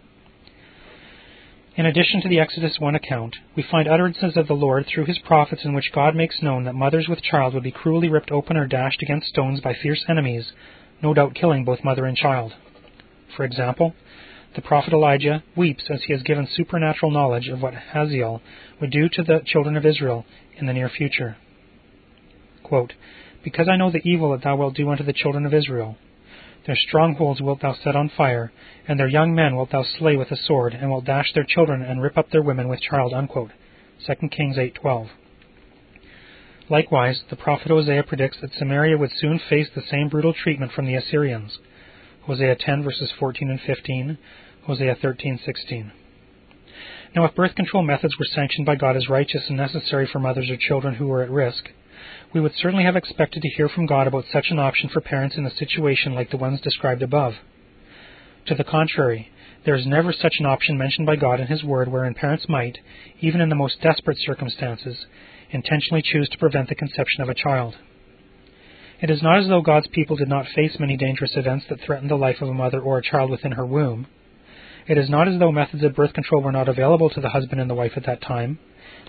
[1.75, 5.17] In addition to the Exodus 1 account, we find utterances of the Lord through his
[5.17, 8.57] prophets in which God makes known that mothers with child would be cruelly ripped open
[8.57, 10.51] or dashed against stones by fierce enemies,
[11.01, 12.53] no doubt killing both mother and child.
[13.35, 13.95] For example,
[14.55, 18.43] the prophet Elisha weeps as he has given supernatural knowledge of what Hazael
[18.79, 21.37] would do to the children of Israel in the near future.
[22.61, 22.93] Quote,
[23.43, 25.97] because I know the evil that thou wilt do unto the children of Israel,
[26.65, 28.51] their strongholds wilt thou set on fire,
[28.87, 31.81] and their young men wilt thou slay with the sword, and wilt dash their children
[31.81, 33.13] and rip up their women with child.
[33.13, 33.51] Unquote.
[34.05, 35.09] 2 Kings 8:12.
[36.69, 40.85] Likewise, the prophet Hosea predicts that Samaria would soon face the same brutal treatment from
[40.85, 41.59] the Assyrians.
[42.21, 44.17] Hosea 10 verses 14 and 15,
[44.63, 45.91] Hosea 13:16.
[47.15, 50.49] Now, if birth control methods were sanctioned by God as righteous and necessary for mothers
[50.49, 51.69] or children who were at risk,
[52.33, 55.35] we would certainly have expected to hear from God about such an option for parents
[55.37, 57.33] in a situation like the ones described above.
[58.47, 59.31] To the contrary,
[59.65, 62.79] there is never such an option mentioned by God in His Word wherein parents might,
[63.21, 65.05] even in the most desperate circumstances,
[65.51, 67.75] intentionally choose to prevent the conception of a child.
[68.99, 72.09] It is not as though God's people did not face many dangerous events that threatened
[72.09, 74.07] the life of a mother or a child within her womb.
[74.87, 77.61] It is not as though methods of birth control were not available to the husband
[77.61, 78.59] and the wife at that time.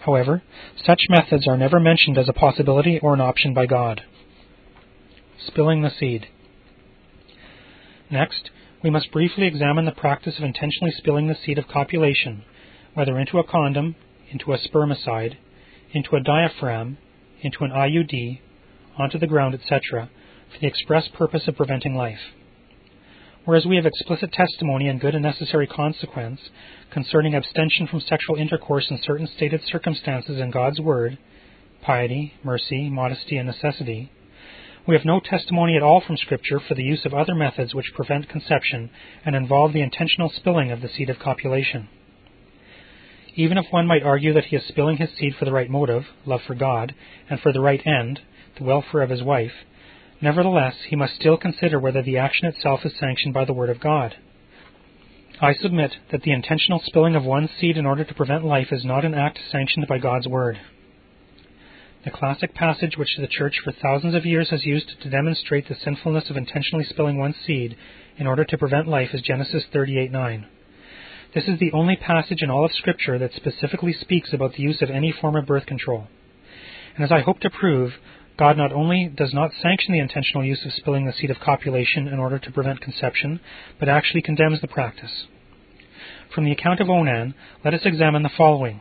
[0.04, 0.42] However,
[0.76, 4.02] such methods are never mentioned as a possibility or an option by God.
[5.46, 6.28] Spilling the seed.
[8.10, 8.50] Next,
[8.82, 12.44] we must briefly examine the practice of intentionally spilling the seed of copulation,
[12.92, 13.96] whether into a condom,
[14.30, 15.36] into a spermicide,
[15.92, 16.98] into a diaphragm,
[17.40, 18.40] into an IUD,
[18.98, 20.10] onto the ground, etc.,
[20.52, 22.20] for the express purpose of preventing life.
[23.44, 26.40] Whereas we have explicit testimony and good and necessary consequence
[26.90, 31.18] concerning abstention from sexual intercourse in certain stated circumstances in God's Word
[31.82, 34.10] piety, mercy, modesty, and necessity
[34.86, 37.94] we have no testimony at all from Scripture for the use of other methods which
[37.94, 38.90] prevent conception
[39.24, 41.88] and involve the intentional spilling of the seed of copulation.
[43.34, 46.04] Even if one might argue that he is spilling his seed for the right motive,
[46.26, 46.94] love for God,
[47.30, 48.20] and for the right end,
[48.58, 49.52] the welfare of his wife,
[50.24, 53.78] Nevertheless, he must still consider whether the action itself is sanctioned by the Word of
[53.78, 54.14] God.
[55.38, 58.86] I submit that the intentional spilling of one's seed in order to prevent life is
[58.86, 60.58] not an act sanctioned by God's Word.
[62.06, 65.74] The classic passage which the Church for thousands of years has used to demonstrate the
[65.74, 67.76] sinfulness of intentionally spilling one's seed
[68.16, 70.46] in order to prevent life is Genesis 38:9.
[71.34, 74.80] This is the only passage in all of Scripture that specifically speaks about the use
[74.80, 76.08] of any form of birth control.
[76.96, 77.92] And as I hope to prove,
[78.36, 82.08] God not only does not sanction the intentional use of spilling the seed of copulation
[82.08, 83.40] in order to prevent conception,
[83.78, 85.26] but actually condemns the practice.
[86.34, 88.80] From the account of Onan, let us examine the following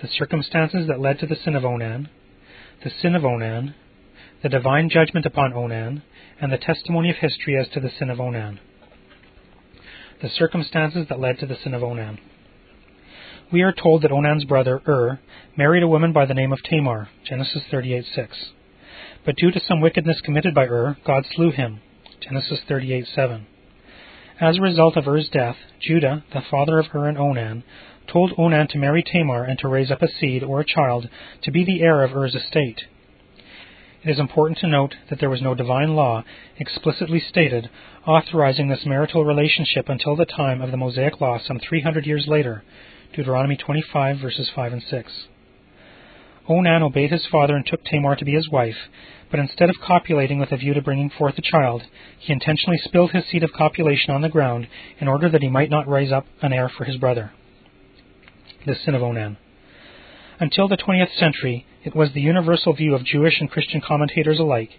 [0.00, 2.08] the circumstances that led to the sin of Onan,
[2.82, 3.74] the sin of Onan,
[4.42, 6.02] the divine judgment upon Onan,
[6.40, 8.58] and the testimony of history as to the sin of Onan.
[10.22, 12.18] The circumstances that led to the sin of Onan.
[13.52, 15.20] We are told that Onan's brother, Ur,
[15.56, 18.52] married a woman by the name of Tamar, Genesis 38:6.
[19.24, 21.80] But due to some wickedness committed by Ur, God slew him.
[22.20, 23.46] Genesis 38:7.
[24.40, 27.62] As a result of Er's death, Judah, the father of Ur and Onan,
[28.06, 31.08] told Onan to marry Tamar and to raise up a seed or a child
[31.42, 32.86] to be the heir of Er's estate.
[34.02, 36.24] It is important to note that there was no divine law
[36.58, 37.68] explicitly stated
[38.06, 42.64] authorizing this marital relationship until the time of the Mosaic Law some 300 years later,
[43.12, 45.26] Deuteronomy 25 verses 5 and 6.
[46.50, 48.88] Onan obeyed his father and took Tamar to be his wife,
[49.30, 51.84] but instead of copulating with a view to bringing forth a child,
[52.18, 54.66] he intentionally spilled his seed of copulation on the ground
[54.98, 57.30] in order that he might not raise up an heir for his brother.
[58.66, 59.36] The sin of Onan.
[60.40, 64.70] Until the 20th century, it was the universal view of Jewish and Christian commentators alike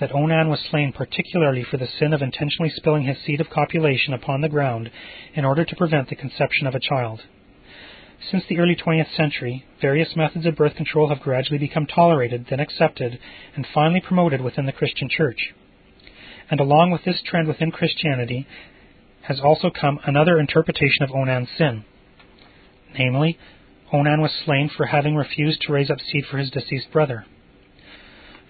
[0.00, 4.14] that Onan was slain particularly for the sin of intentionally spilling his seed of copulation
[4.14, 4.90] upon the ground
[5.34, 7.20] in order to prevent the conception of a child.
[8.20, 12.60] Since the early 20th century, various methods of birth control have gradually become tolerated, then
[12.60, 13.18] accepted,
[13.54, 15.54] and finally promoted within the Christian Church.
[16.50, 18.46] And along with this trend within Christianity
[19.22, 21.84] has also come another interpretation of Onan's sin.
[22.98, 23.38] Namely,
[23.92, 27.24] Onan was slain for having refused to raise up seed for his deceased brother.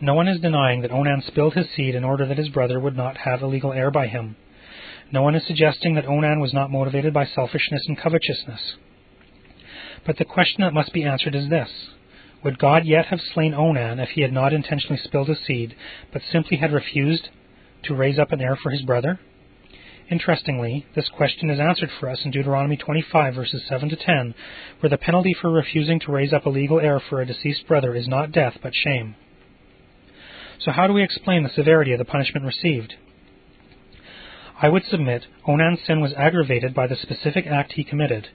[0.00, 2.96] No one is denying that Onan spilled his seed in order that his brother would
[2.96, 4.37] not have a legal heir by him.
[5.12, 8.76] No one is suggesting that Onan was not motivated by selfishness and covetousness.
[10.04, 11.68] But the question that must be answered is this
[12.44, 15.74] Would God yet have slain Onan if he had not intentionally spilled his seed,
[16.12, 17.28] but simply had refused
[17.84, 19.20] to raise up an heir for his brother?
[20.11, 24.34] Interestingly, this question is answered for us in Deuteronomy 25, verses 7 to 10,
[24.80, 27.94] where the penalty for refusing to raise up a legal heir for a deceased brother
[27.94, 29.16] is not death, but shame.
[30.61, 32.94] So, how do we explain the severity of the punishment received?
[34.61, 38.28] I would submit Onan's sin was aggravated by the specific act he committed.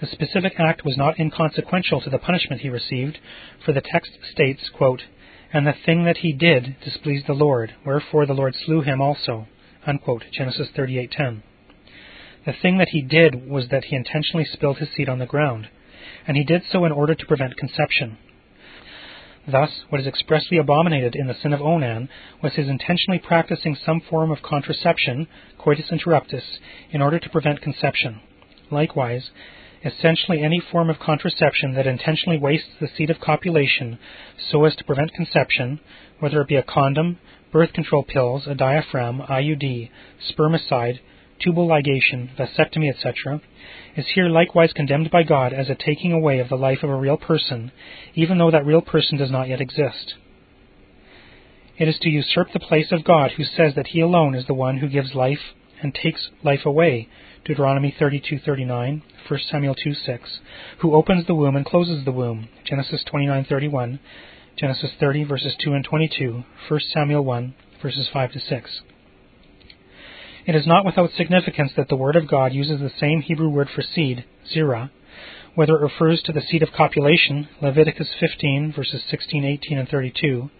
[0.00, 3.18] The specific act was not inconsequential to the punishment he received,
[3.64, 5.04] for the text states, quote,
[5.52, 9.46] And the thing that he did displeased the Lord, wherefore the Lord slew him also.
[9.86, 11.42] Unquote, Genesis 38:10.
[12.44, 15.68] The thing that he did was that he intentionally spilled his seed on the ground,
[16.26, 18.18] and he did so in order to prevent conception.
[19.46, 22.08] Thus, what is expressly abominated in the sin of Onan
[22.42, 25.28] was his intentionally practicing some form of contraception,
[25.58, 26.58] coitus interruptus,
[26.90, 28.20] in order to prevent conception.
[28.70, 29.30] Likewise,
[29.84, 33.98] essentially any form of contraception that intentionally wastes the seed of copulation
[34.50, 35.78] so as to prevent conception,
[36.20, 37.18] whether it be a condom,
[37.52, 39.90] birth control pills, a diaphragm, IUD,
[40.30, 40.98] spermicide,
[41.38, 43.40] tubal ligation, vasectomy, etc.,
[43.96, 46.96] is here likewise condemned by God as a taking away of the life of a
[46.96, 47.70] real person,
[48.14, 50.14] even though that real person does not yet exist.
[51.76, 54.54] It is to usurp the place of God who says that he alone is the
[54.54, 55.40] one who gives life
[55.82, 57.08] and takes life away,
[57.44, 60.40] Deuteronomy 32:39, 1 Samuel 2:6,
[60.78, 63.98] who opens the womb and closes the womb, Genesis 29:31,
[64.56, 68.80] Genesis 30 verses 2 and 22, 1 Samuel 1 verses 5 to 6.
[70.46, 73.68] It is not without significance that the Word of God uses the same Hebrew word
[73.68, 74.90] for seed, zerah,
[75.54, 80.50] whether it refers to the seed of copulation, Leviticus 15 verses 16, 18, and 32,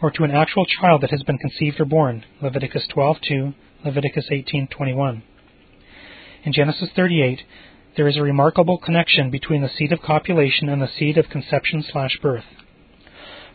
[0.00, 3.52] or to an actual child that has been conceived or born, Leviticus 12:2,
[3.84, 5.22] Leviticus 18:21.
[6.44, 7.44] In Genesis 38,
[7.96, 11.84] there is a remarkable connection between the seed of copulation and the seed of conception
[11.84, 12.44] slash birth.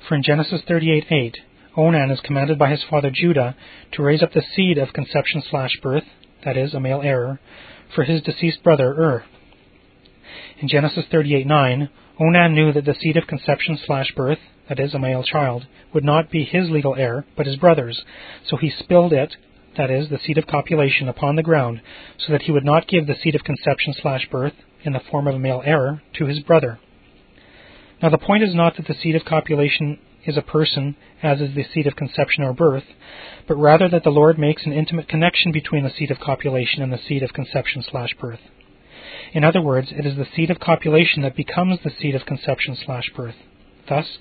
[0.07, 1.35] For in Genesis 38:8,
[1.75, 3.57] Onan is commanded by his father Judah
[3.91, 6.05] to raise up the seed of conception slash birth,
[6.45, 7.41] that is, a male heir,
[7.93, 9.25] for his deceased brother Ur.
[10.59, 11.89] In Genesis 38:9,
[12.21, 16.05] Onan knew that the seed of conception slash birth, that is, a male child, would
[16.05, 18.05] not be his legal heir, but his brother's,
[18.45, 19.35] so he spilled it
[19.77, 21.81] that is, the seed of copulation, upon the ground,
[22.17, 24.53] so that he would not give the seed of conception slash birth,
[24.83, 26.79] in the form of a male heir, to his brother.
[28.01, 31.55] Now the point is not that the seed of copulation is a person, as is
[31.55, 32.83] the seed of conception or birth,
[33.47, 36.91] but rather that the Lord makes an intimate connection between the seed of copulation and
[36.91, 38.41] the seed of conception slash birth.
[39.33, 42.77] In other words, it is the seed of copulation that becomes the seed of conception
[42.85, 43.35] slash birth.
[43.87, 44.17] Thus,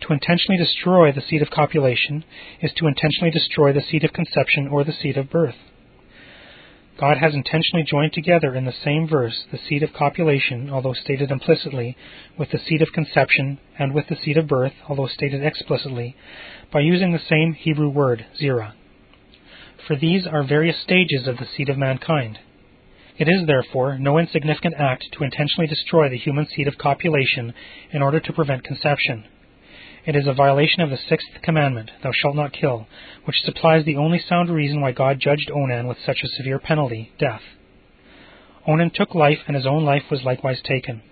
[0.00, 2.24] to intentionally destroy the seed of copulation
[2.60, 5.56] is to intentionally destroy the seed of conception or the seed of birth.
[6.98, 11.30] God has intentionally joined together in the same verse the seed of copulation, although stated
[11.30, 11.96] implicitly,
[12.36, 16.16] with the seed of conception and with the seed of birth, although stated explicitly,
[16.72, 18.74] by using the same Hebrew word, zerah.
[19.86, 22.40] For these are various stages of the seed of mankind.
[23.18, 27.52] It is, therefore, no insignificant act to intentionally destroy the human seed of copulation
[27.90, 29.24] in order to prevent conception.
[30.06, 32.86] It is a violation of the sixth commandment, Thou shalt not kill,
[33.24, 37.12] which supplies the only sound reason why God judged Onan with such a severe penalty,
[37.18, 37.42] death.
[38.66, 41.02] Onan took life, and his own life was likewise taken.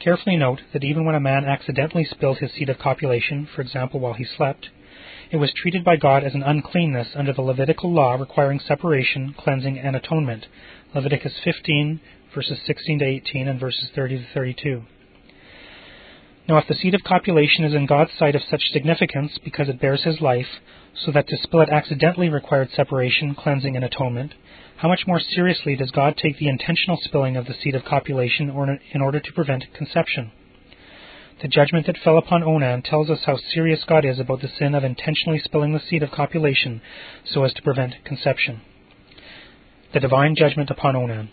[0.00, 4.00] Carefully note that even when a man accidentally spilled his seed of copulation, for example
[4.00, 4.68] while he slept,
[5.30, 9.78] it was treated by God as an uncleanness under the Levitical law requiring separation, cleansing,
[9.78, 10.46] and atonement.
[10.94, 12.00] Leviticus 15,
[12.34, 14.82] verses 16 to 18, and verses 30 to 32.
[16.48, 19.80] Now, if the seed of copulation is in God's sight of such significance because it
[19.80, 20.48] bears his life,
[20.94, 24.34] so that to spill it accidentally required separation, cleansing, and atonement,
[24.78, 28.50] how much more seriously does God take the intentional spilling of the seed of copulation
[28.92, 30.32] in order to prevent conception?
[31.40, 34.74] The judgment that fell upon Onan tells us how serious God is about the sin
[34.74, 36.82] of intentionally spilling the seed of copulation
[37.24, 38.62] so as to prevent conception.
[39.92, 41.30] The divine judgment upon Onan.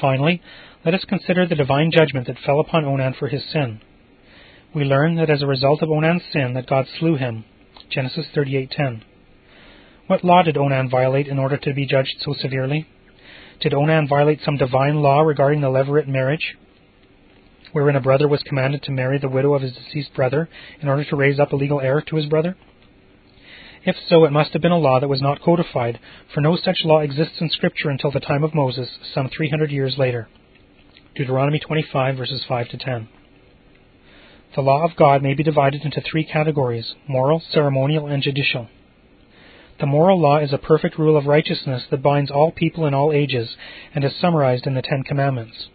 [0.00, 0.42] Finally,
[0.84, 3.80] let us consider the divine judgment that fell upon Onan for his sin
[4.76, 7.44] we learn that as a result of Onan's sin that God slew him.
[7.88, 9.00] Genesis 38:10.
[10.06, 12.86] What law did Onan violate in order to be judged so severely?
[13.60, 16.58] Did Onan violate some divine law regarding the levirate marriage,
[17.72, 20.50] wherein a brother was commanded to marry the widow of his deceased brother
[20.82, 22.54] in order to raise up a legal heir to his brother?
[23.86, 26.00] If so, it must have been a law that was not codified,
[26.34, 29.96] for no such law exists in Scripture until the time of Moses, some 300 years
[29.96, 30.28] later.
[31.14, 33.08] Deuteronomy 25, verses 5 to 10.
[34.56, 38.68] The law of God may be divided into three categories moral, ceremonial, and judicial.
[39.78, 43.12] The moral law is a perfect rule of righteousness that binds all people in all
[43.12, 43.56] ages
[43.94, 45.68] and is summarized in the Ten Commandments.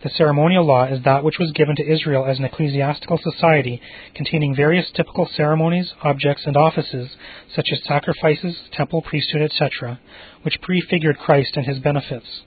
[0.00, 3.80] The ceremonial law is that which was given to Israel as an ecclesiastical society
[4.14, 7.16] containing various typical ceremonies, objects, and offices,
[7.52, 9.98] such as sacrifices, temple priesthood, etc.,
[10.42, 12.42] which prefigured Christ and his benefits.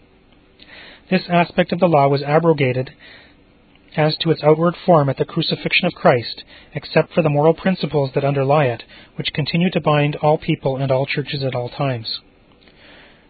[1.09, 2.91] This aspect of the law was abrogated
[3.97, 8.11] as to its outward form at the crucifixion of Christ, except for the moral principles
[8.15, 8.83] that underlie it,
[9.15, 12.21] which continue to bind all people and all churches at all times.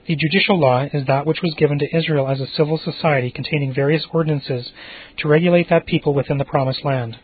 [0.08, 3.74] The judicial law is that which was given to Israel as a civil society containing
[3.74, 4.72] various ordinances
[5.18, 7.20] to regulate that people within the promised land.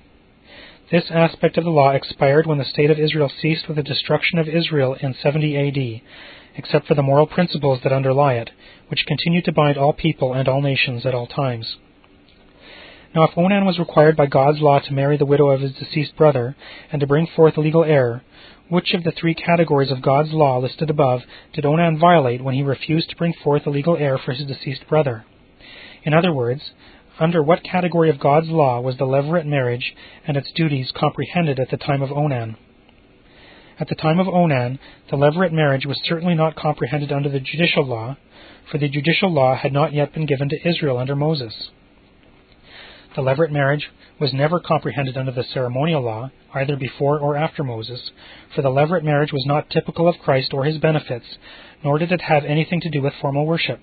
[0.92, 4.38] This aspect of the law expired when the state of Israel ceased with the destruction
[4.38, 6.02] of Israel in 70 AD,
[6.56, 8.52] except for the moral principles that underlie it,
[8.90, 11.78] which continue to bind all people and all nations at all times.
[13.16, 16.16] Now, if Onan was required by God's law to marry the widow of his deceased
[16.16, 16.56] brother,
[16.92, 18.24] and to bring forth a legal heir,
[18.70, 21.22] which of the three categories of God's law listed above
[21.54, 24.88] did Onan violate when he refused to bring forth a legal heir for his deceased
[24.88, 25.26] brother?
[26.04, 26.72] In other words,
[27.20, 29.96] under what category of God's law was the levirate marriage
[30.26, 32.58] and its duties comprehended at the time of Onan?
[33.80, 37.86] At the time of Onan, the levirate marriage was certainly not comprehended under the judicial
[37.86, 38.18] law,
[38.72, 41.70] for the judicial law had not yet been given to Israel under Moses.
[43.16, 43.90] The levirate marriage
[44.20, 48.12] was never comprehended under the ceremonial law, either before or after Moses,
[48.56, 51.26] for the levirate marriage was not typical of Christ or his benefits,
[51.84, 53.80] nor did it have anything to do with formal worship.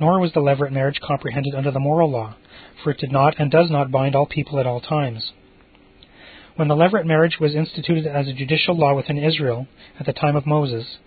[0.00, 2.36] Nor was the levirate marriage comprehended under the moral law,
[2.82, 5.32] for it did not and does not bind all people at all times.
[6.56, 9.68] When the levirate marriage was instituted as a judicial law within Israel
[10.00, 10.98] at the time of Moses,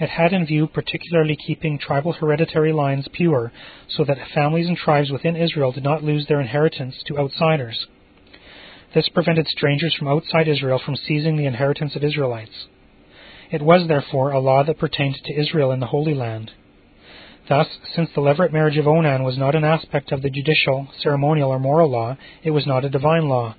[0.00, 3.52] it had in view particularly keeping tribal hereditary lines pure
[3.88, 7.86] so that families and tribes within Israel did not lose their inheritance to outsiders.
[8.94, 12.66] This prevented strangers from outside Israel from seizing the inheritance of Israelites.
[13.50, 16.52] It was, therefore, a law that pertained to Israel in the Holy Land.
[17.48, 21.50] Thus, since the levirate marriage of Onan was not an aspect of the judicial, ceremonial,
[21.50, 23.56] or moral law, it was not a divine law.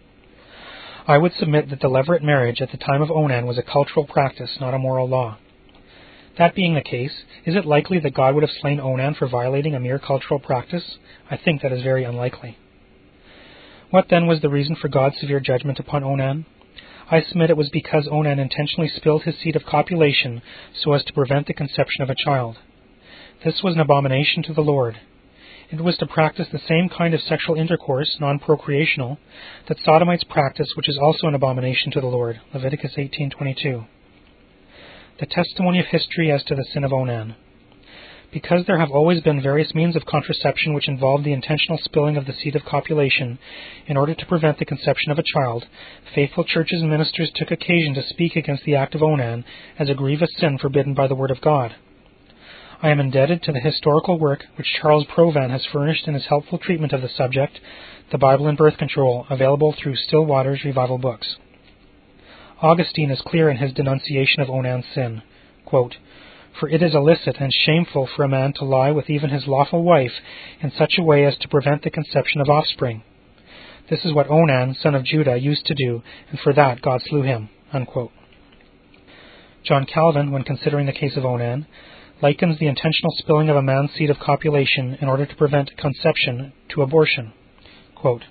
[1.08, 4.06] I would submit that the levirate marriage at the time of Onan was a cultural
[4.06, 5.40] practice, not a moral law.
[6.38, 9.76] That being the case, is it likely that God would have slain Onan for violating
[9.76, 10.98] a mere cultural practice?
[11.30, 12.58] I think that is very unlikely.
[13.90, 16.46] What then was the reason for God's severe judgment upon Onan?
[17.12, 20.44] I submit it was because Onan intentionally spilled his seed of copulation
[20.84, 22.58] so as to prevent the conception of a child.
[23.44, 25.00] This was an abomination to the Lord.
[25.72, 29.18] It was to practice the same kind of sexual intercourse, non procreational,
[29.68, 32.40] that sodomites practice, which is also an abomination to the Lord.
[32.54, 33.86] Leviticus 18:22.
[35.20, 37.36] The testimony of history as to the sin of Onan.
[38.32, 42.26] Because there have always been various means of contraception which involved the intentional spilling of
[42.26, 43.38] the seed of copulation
[43.86, 45.66] in order to prevent the conception of a child,
[46.16, 49.44] faithful churches and ministers took occasion to speak against the act of Onan
[49.78, 51.76] as a grievous sin forbidden by the Word of God.
[52.82, 56.60] I am indebted to the historical work which Charles Provan has furnished in his helpful
[56.60, 57.60] treatment of the subject,
[58.10, 61.36] The Bible and Birth Control, available through Still Waters Revival Books.
[62.62, 65.22] Augustine is clear in his denunciation of Onan's sin.
[65.66, 65.96] Quote,
[66.60, 69.84] for it is illicit and shameful for a man to lie with even his lawful
[69.84, 70.12] wife
[70.62, 73.04] in such a way as to prevent the conception of offspring.
[73.90, 77.22] This is what Onan, son of Judah, used to do, and for that God slew
[77.22, 77.50] him.
[77.72, 78.12] Unquote.
[79.64, 81.66] John Calvin, when considering the case of Onan,
[82.22, 86.52] likens the intentional spilling of a man's seed of copulation in order to prevent conception
[86.70, 87.32] to abortion.
[87.96, 88.24] Quote,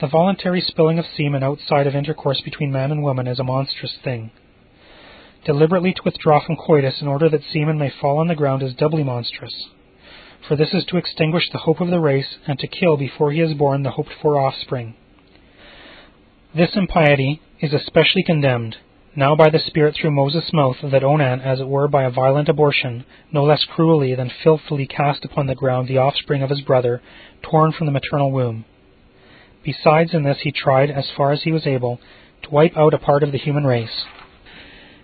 [0.00, 3.96] the voluntary spilling of semen outside of intercourse between man and woman is a monstrous
[4.04, 4.30] thing.
[5.46, 8.74] Deliberately to withdraw from coitus in order that semen may fall on the ground is
[8.74, 9.54] doubly monstrous.
[10.46, 13.40] For this is to extinguish the hope of the race and to kill before he
[13.40, 14.94] is born the hoped for offspring.
[16.54, 18.76] This impiety is especially condemned,
[19.14, 22.50] now by the Spirit through Moses' mouth, that Onan, as it were by a violent
[22.50, 27.00] abortion, no less cruelly than filthily cast upon the ground the offspring of his brother,
[27.42, 28.66] torn from the maternal womb.
[29.66, 32.00] Besides, in this he tried, as far as he was able,
[32.44, 34.04] to wipe out a part of the human race.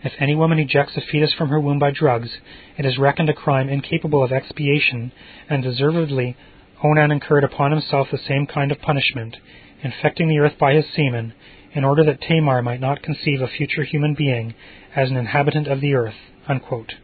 [0.04, 2.30] If any woman ejects a fetus from her womb by drugs,
[2.78, 5.10] it is reckoned a crime incapable of expiation,
[5.50, 6.36] and deservedly
[6.80, 9.36] Onan incurred upon himself the same kind of punishment,
[9.82, 11.34] infecting the earth by his semen,
[11.72, 14.54] in order that Tamar might not conceive a future human being
[14.94, 16.14] as an inhabitant of the earth.
[16.46, 16.94] Unquote.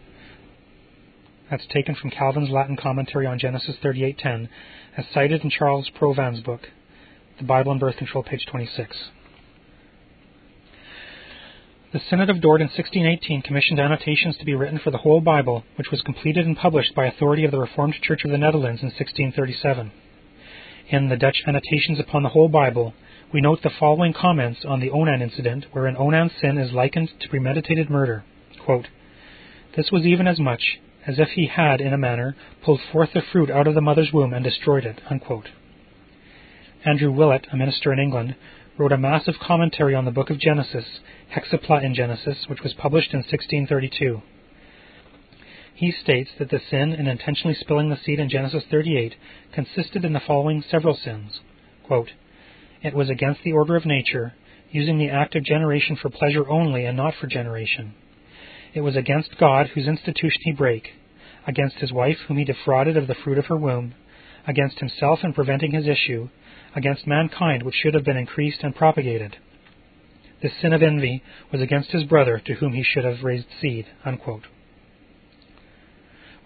[1.51, 4.49] That's taken from Calvin's Latin commentary on Genesis 38:10,
[4.97, 6.69] as cited in Charles Provan's book,
[7.39, 8.97] The Bible and Birth Control, page 26.
[11.93, 15.63] The Synod of Dort in 1618 commissioned annotations to be written for the whole Bible,
[15.77, 18.89] which was completed and published by authority of the Reformed Church of the Netherlands in
[18.89, 19.93] 1637.
[20.89, 22.93] In the Dutch Annotations upon the whole Bible,
[23.33, 27.29] we note the following comments on the Onan incident, wherein Onan's sin is likened to
[27.29, 28.25] premeditated murder.
[28.65, 28.89] Quote,
[29.77, 32.35] this was even as much as if he had, in a manner,
[32.65, 35.01] pulled forth the fruit out of the mother's womb and destroyed it.
[35.09, 35.51] Unquote.
[36.85, 38.37] Andrew Willet, a minister in England,
[38.79, 41.01] wrote a massive commentary on the book of Genesis,
[41.35, 44.23] Hexapla in Genesis, which was published in 1632.
[45.75, 49.15] He states that the sin in intentionally spilling the seed in Genesis 38
[49.53, 51.41] consisted in the following several sins.
[51.85, 52.11] Quote,
[52.81, 54.35] it was against the order of nature,
[54.71, 57.95] using the act of generation for pleasure only and not for generation.
[58.73, 60.91] It was against God, whose institution he brake,
[61.47, 63.95] against his wife, whom he defrauded of the fruit of her womb,
[64.47, 66.29] against himself in preventing his issue,
[66.79, 69.37] against mankind which should have been increased and propagated.
[70.41, 71.23] This sin of envy
[71.53, 73.87] was against his brother to whom he should have raised seed.
[74.05, 74.47] Unquote.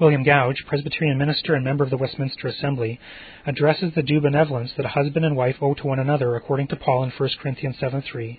[0.01, 2.99] William Gouge, Presbyterian minister and member of the Westminster Assembly,
[3.47, 6.77] addresses the due benevolence that a husband and wife owe to one another according to
[6.77, 8.39] Paul in 1 Corinthians 7.3,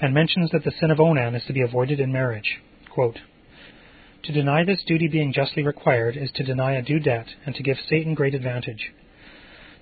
[0.00, 2.60] and mentions that the sin of Onan is to be avoided in marriage.
[2.88, 3.18] Quote,
[4.22, 7.62] to deny this duty being justly required is to deny a due debt and to
[7.62, 8.92] give Satan great advantage.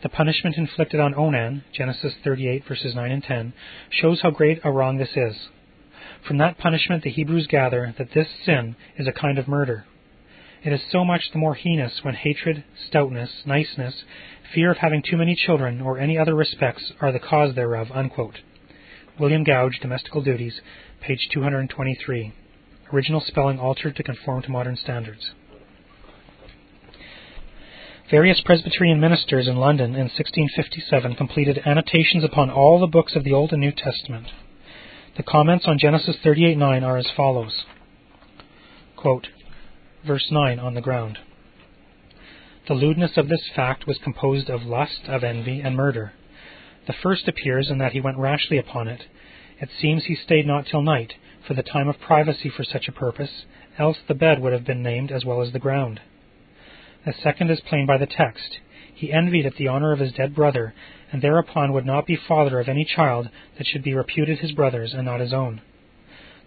[0.03, 3.53] The punishment inflicted on Onan, Genesis 38 verses 9 and 10,
[3.91, 5.37] shows how great a wrong this is.
[6.27, 9.85] From that punishment the Hebrews gather that this sin is a kind of murder.
[10.63, 14.05] It is so much the more heinous when hatred, stoutness, niceness,
[14.55, 17.89] fear of having too many children, or any other respects are the cause thereof.
[17.93, 18.41] Unquote.
[19.19, 20.61] William Gouge, Domestical Duties,
[21.01, 22.33] page 223.
[22.93, 25.31] Original spelling altered to conform to modern standards.
[28.11, 33.33] Various Presbyterian ministers in London in 1657 completed annotations upon all the books of the
[33.33, 34.27] Old and New Testament.
[35.17, 37.65] The comments on Genesis 38:9 are as follows.
[38.97, 39.29] Quote,
[40.05, 41.21] verse 9 on the ground.
[42.67, 46.13] The lewdness of this fact was composed of lust, of envy, and murder.
[46.89, 49.07] The first appears in that he went rashly upon it.
[49.61, 51.15] It seems he stayed not till night,
[51.47, 53.45] for the time of privacy for such a purpose,
[53.79, 56.01] else the bed would have been named as well as the ground.
[57.05, 58.59] The second is plain by the text.
[58.95, 60.75] He envied at the honor of his dead brother,
[61.11, 64.93] and thereupon would not be father of any child that should be reputed his brother's
[64.93, 65.63] and not his own.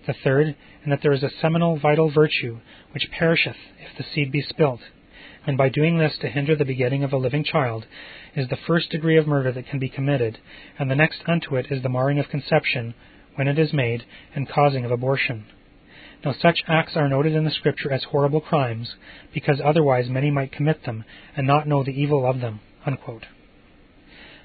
[0.05, 2.59] The third, in that there is a seminal vital virtue,
[2.91, 4.81] which perisheth if the seed be spilt,
[5.47, 7.87] and by doing this to hinder the begetting of a living child,
[8.35, 10.37] is the first degree of murder that can be committed,
[10.77, 12.93] and the next unto it is the marring of conception,
[13.35, 14.03] when it is made,
[14.35, 15.45] and causing of abortion.
[16.24, 18.95] Now such acts are noted in the Scripture as horrible crimes,
[19.34, 21.03] because otherwise many might commit them
[21.36, 22.61] and not know the evil of them.
[22.86, 23.26] Unquote.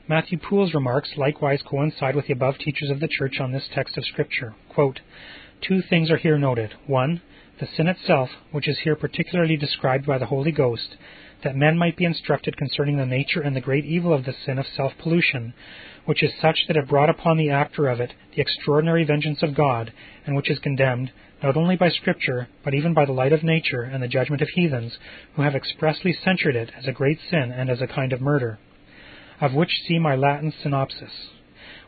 [0.08, 3.96] Matthew Poole's remarks likewise coincide with the above teachers of the Church on this text
[3.96, 4.54] of Scripture.
[4.68, 5.00] Quote,
[5.60, 6.74] Two things are here noted.
[6.86, 7.20] One,
[7.60, 10.96] the sin itself, which is here particularly described by the Holy Ghost,
[11.44, 14.58] that men might be instructed concerning the nature and the great evil of the sin
[14.58, 15.52] of self pollution,
[16.06, 19.54] which is such that it brought upon the actor of it the extraordinary vengeance of
[19.54, 19.92] God,
[20.26, 21.12] and which is condemned,
[21.42, 24.48] not only by Scripture, but even by the light of nature and the judgment of
[24.48, 24.98] heathens,
[25.34, 28.58] who have expressly censured it as a great sin and as a kind of murder.
[29.40, 31.12] Of which see my Latin synopsis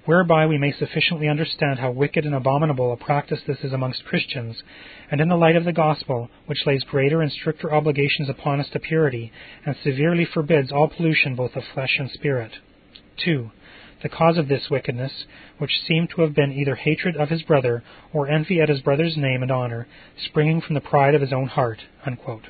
[0.04, 4.62] whereby we may sufficiently understand how wicked and abominable a practice this is amongst Christians,
[5.10, 8.68] and in the light of the gospel, which lays greater and stricter obligations upon us
[8.72, 9.30] to purity,
[9.66, 12.52] and severely forbids all pollution both of flesh and spirit.
[13.24, 13.50] 2.
[14.02, 15.12] The cause of this wickedness,
[15.58, 17.82] which seemed to have been either hatred of his brother
[18.12, 19.86] or envy at his brother's name and honor,
[20.16, 21.80] springing from the pride of his own heart.
[22.06, 22.48] Unquote.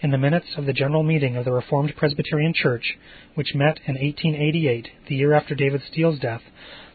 [0.00, 2.98] In the minutes of the General Meeting of the Reformed Presbyterian Church,
[3.34, 6.42] which met in 1888, the year after David Steele's death,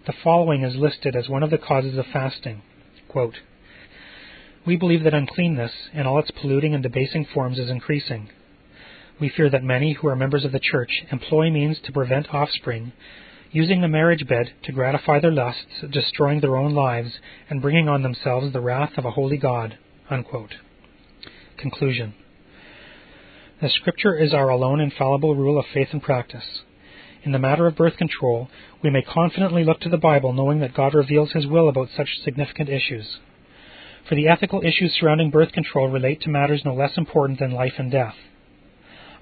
[0.06, 2.62] the following is listed as one of the causes of fasting.
[3.08, 3.36] Quote,
[4.66, 8.30] we believe that uncleanness, in all its polluting and debasing forms, is increasing.
[9.20, 12.92] We fear that many who are members of the Church employ means to prevent offspring,
[13.52, 18.04] using the marriage bed to gratify their lusts, destroying their own lives, and bringing on
[18.04, 19.78] themselves the wrath of a holy God.
[20.10, 20.56] Unquote.
[21.58, 22.14] Conclusion.
[23.60, 26.62] The Scripture is our alone infallible rule of faith and practice.
[27.24, 28.50] In the matter of birth control,
[28.84, 32.20] we may confidently look to the Bible knowing that God reveals His will about such
[32.24, 33.18] significant issues.
[34.08, 37.74] For the ethical issues surrounding birth control relate to matters no less important than life
[37.80, 38.16] and death.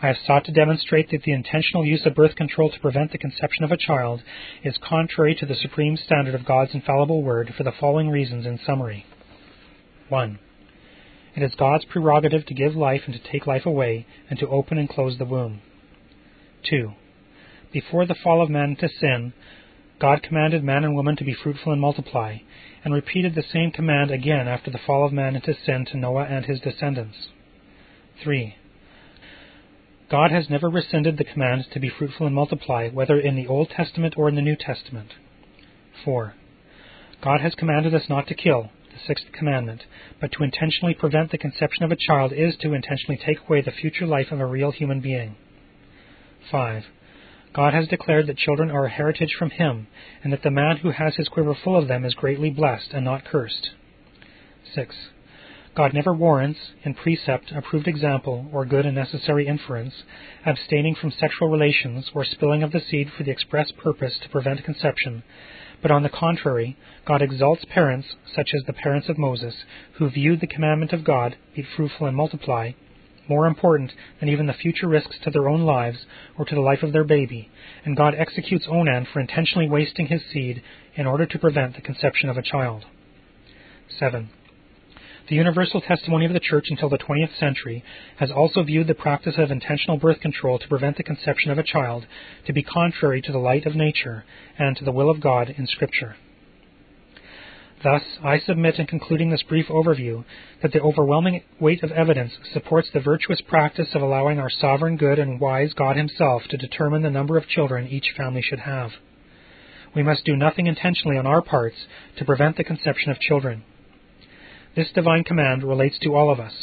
[0.06, 3.18] I have sought to demonstrate that the intentional use of birth control to prevent the
[3.18, 4.22] conception of a child
[4.64, 8.60] is contrary to the supreme standard of God's infallible word for the following reasons in
[8.64, 9.04] summary.
[10.10, 10.38] 1.
[11.36, 14.78] It is God's prerogative to give life and to take life away, and to open
[14.78, 15.62] and close the womb.
[16.70, 16.92] 2.
[17.74, 19.34] Before the fall of man into sin,
[20.00, 22.38] God commanded man and woman to be fruitful and multiply,
[22.84, 26.26] and repeated the same command again after the fall of man into sin to Noah
[26.26, 27.30] and his descendants.
[28.24, 28.56] 3.
[30.10, 33.70] God has never rescinded the command to be fruitful and multiply, whether in the Old
[33.70, 35.14] Testament or in the New Testament.
[36.04, 36.36] 4.
[37.24, 39.84] God has commanded us not to kill, the sixth commandment,
[40.22, 43.72] but to intentionally prevent the conception of a child is to intentionally take away the
[43.72, 45.36] future life of a real human being.
[46.52, 46.84] 5.
[47.54, 49.88] God has declared that children are a heritage from Him,
[50.24, 53.06] and that the man who has his quiver full of them is greatly blessed and
[53.06, 53.72] not cursed.
[54.76, 54.96] 6.
[55.76, 59.94] God never warrants, in precept, approved example, or good and necessary inference,
[60.46, 64.64] abstaining from sexual relations or spilling of the seed for the express purpose to prevent
[64.64, 65.24] conception,
[65.82, 69.54] but on the contrary, God exalts parents, such as the parents of Moses,
[69.96, 72.72] who viewed the commandment of God, be fruitful and multiply,
[73.28, 76.06] more important than even the future risks to their own lives
[76.38, 77.50] or to the life of their baby,
[77.84, 80.64] and God executes Onan for intentionally wasting his seed
[80.96, 82.86] in order to prevent the conception of a child.
[84.00, 84.30] 7.
[85.28, 87.84] The universal testimony of the Church until the 20th century
[88.18, 91.64] has also viewed the practice of intentional birth control to prevent the conception of a
[91.64, 92.06] child
[92.46, 94.24] to be contrary to the light of nature
[94.60, 96.16] and to the will of God in Scripture.
[97.84, 100.26] Thus, I submit in concluding this brief overview
[100.62, 105.18] that the overwhelming weight of evidence supports the virtuous practice of allowing our sovereign good
[105.18, 108.92] and wise God Himself to determine the number of children each family should have.
[109.96, 113.64] We must do nothing intentionally on our parts to prevent the conception of children.
[114.76, 116.54] This divine command relates to all of us,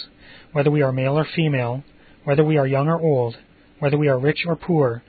[0.52, 1.82] whether we are male or female,
[2.24, 3.36] whether we are young or old,
[3.78, 5.02] whether we are rich or poor,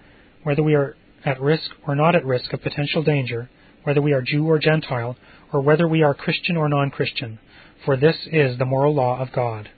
[0.44, 0.96] whether we are
[1.26, 3.50] at risk or not at risk of potential danger,
[3.84, 5.18] whether we are Jew or Gentile,
[5.52, 7.40] or whether we are Christian or non Christian,
[7.86, 9.70] for this is the moral law of God.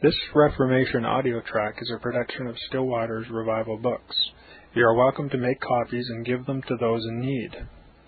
[0.00, 4.14] This Reformation audio track is a production of Still Waters Revival Books.
[4.74, 7.50] You are welcome to make copies and give them to those in need.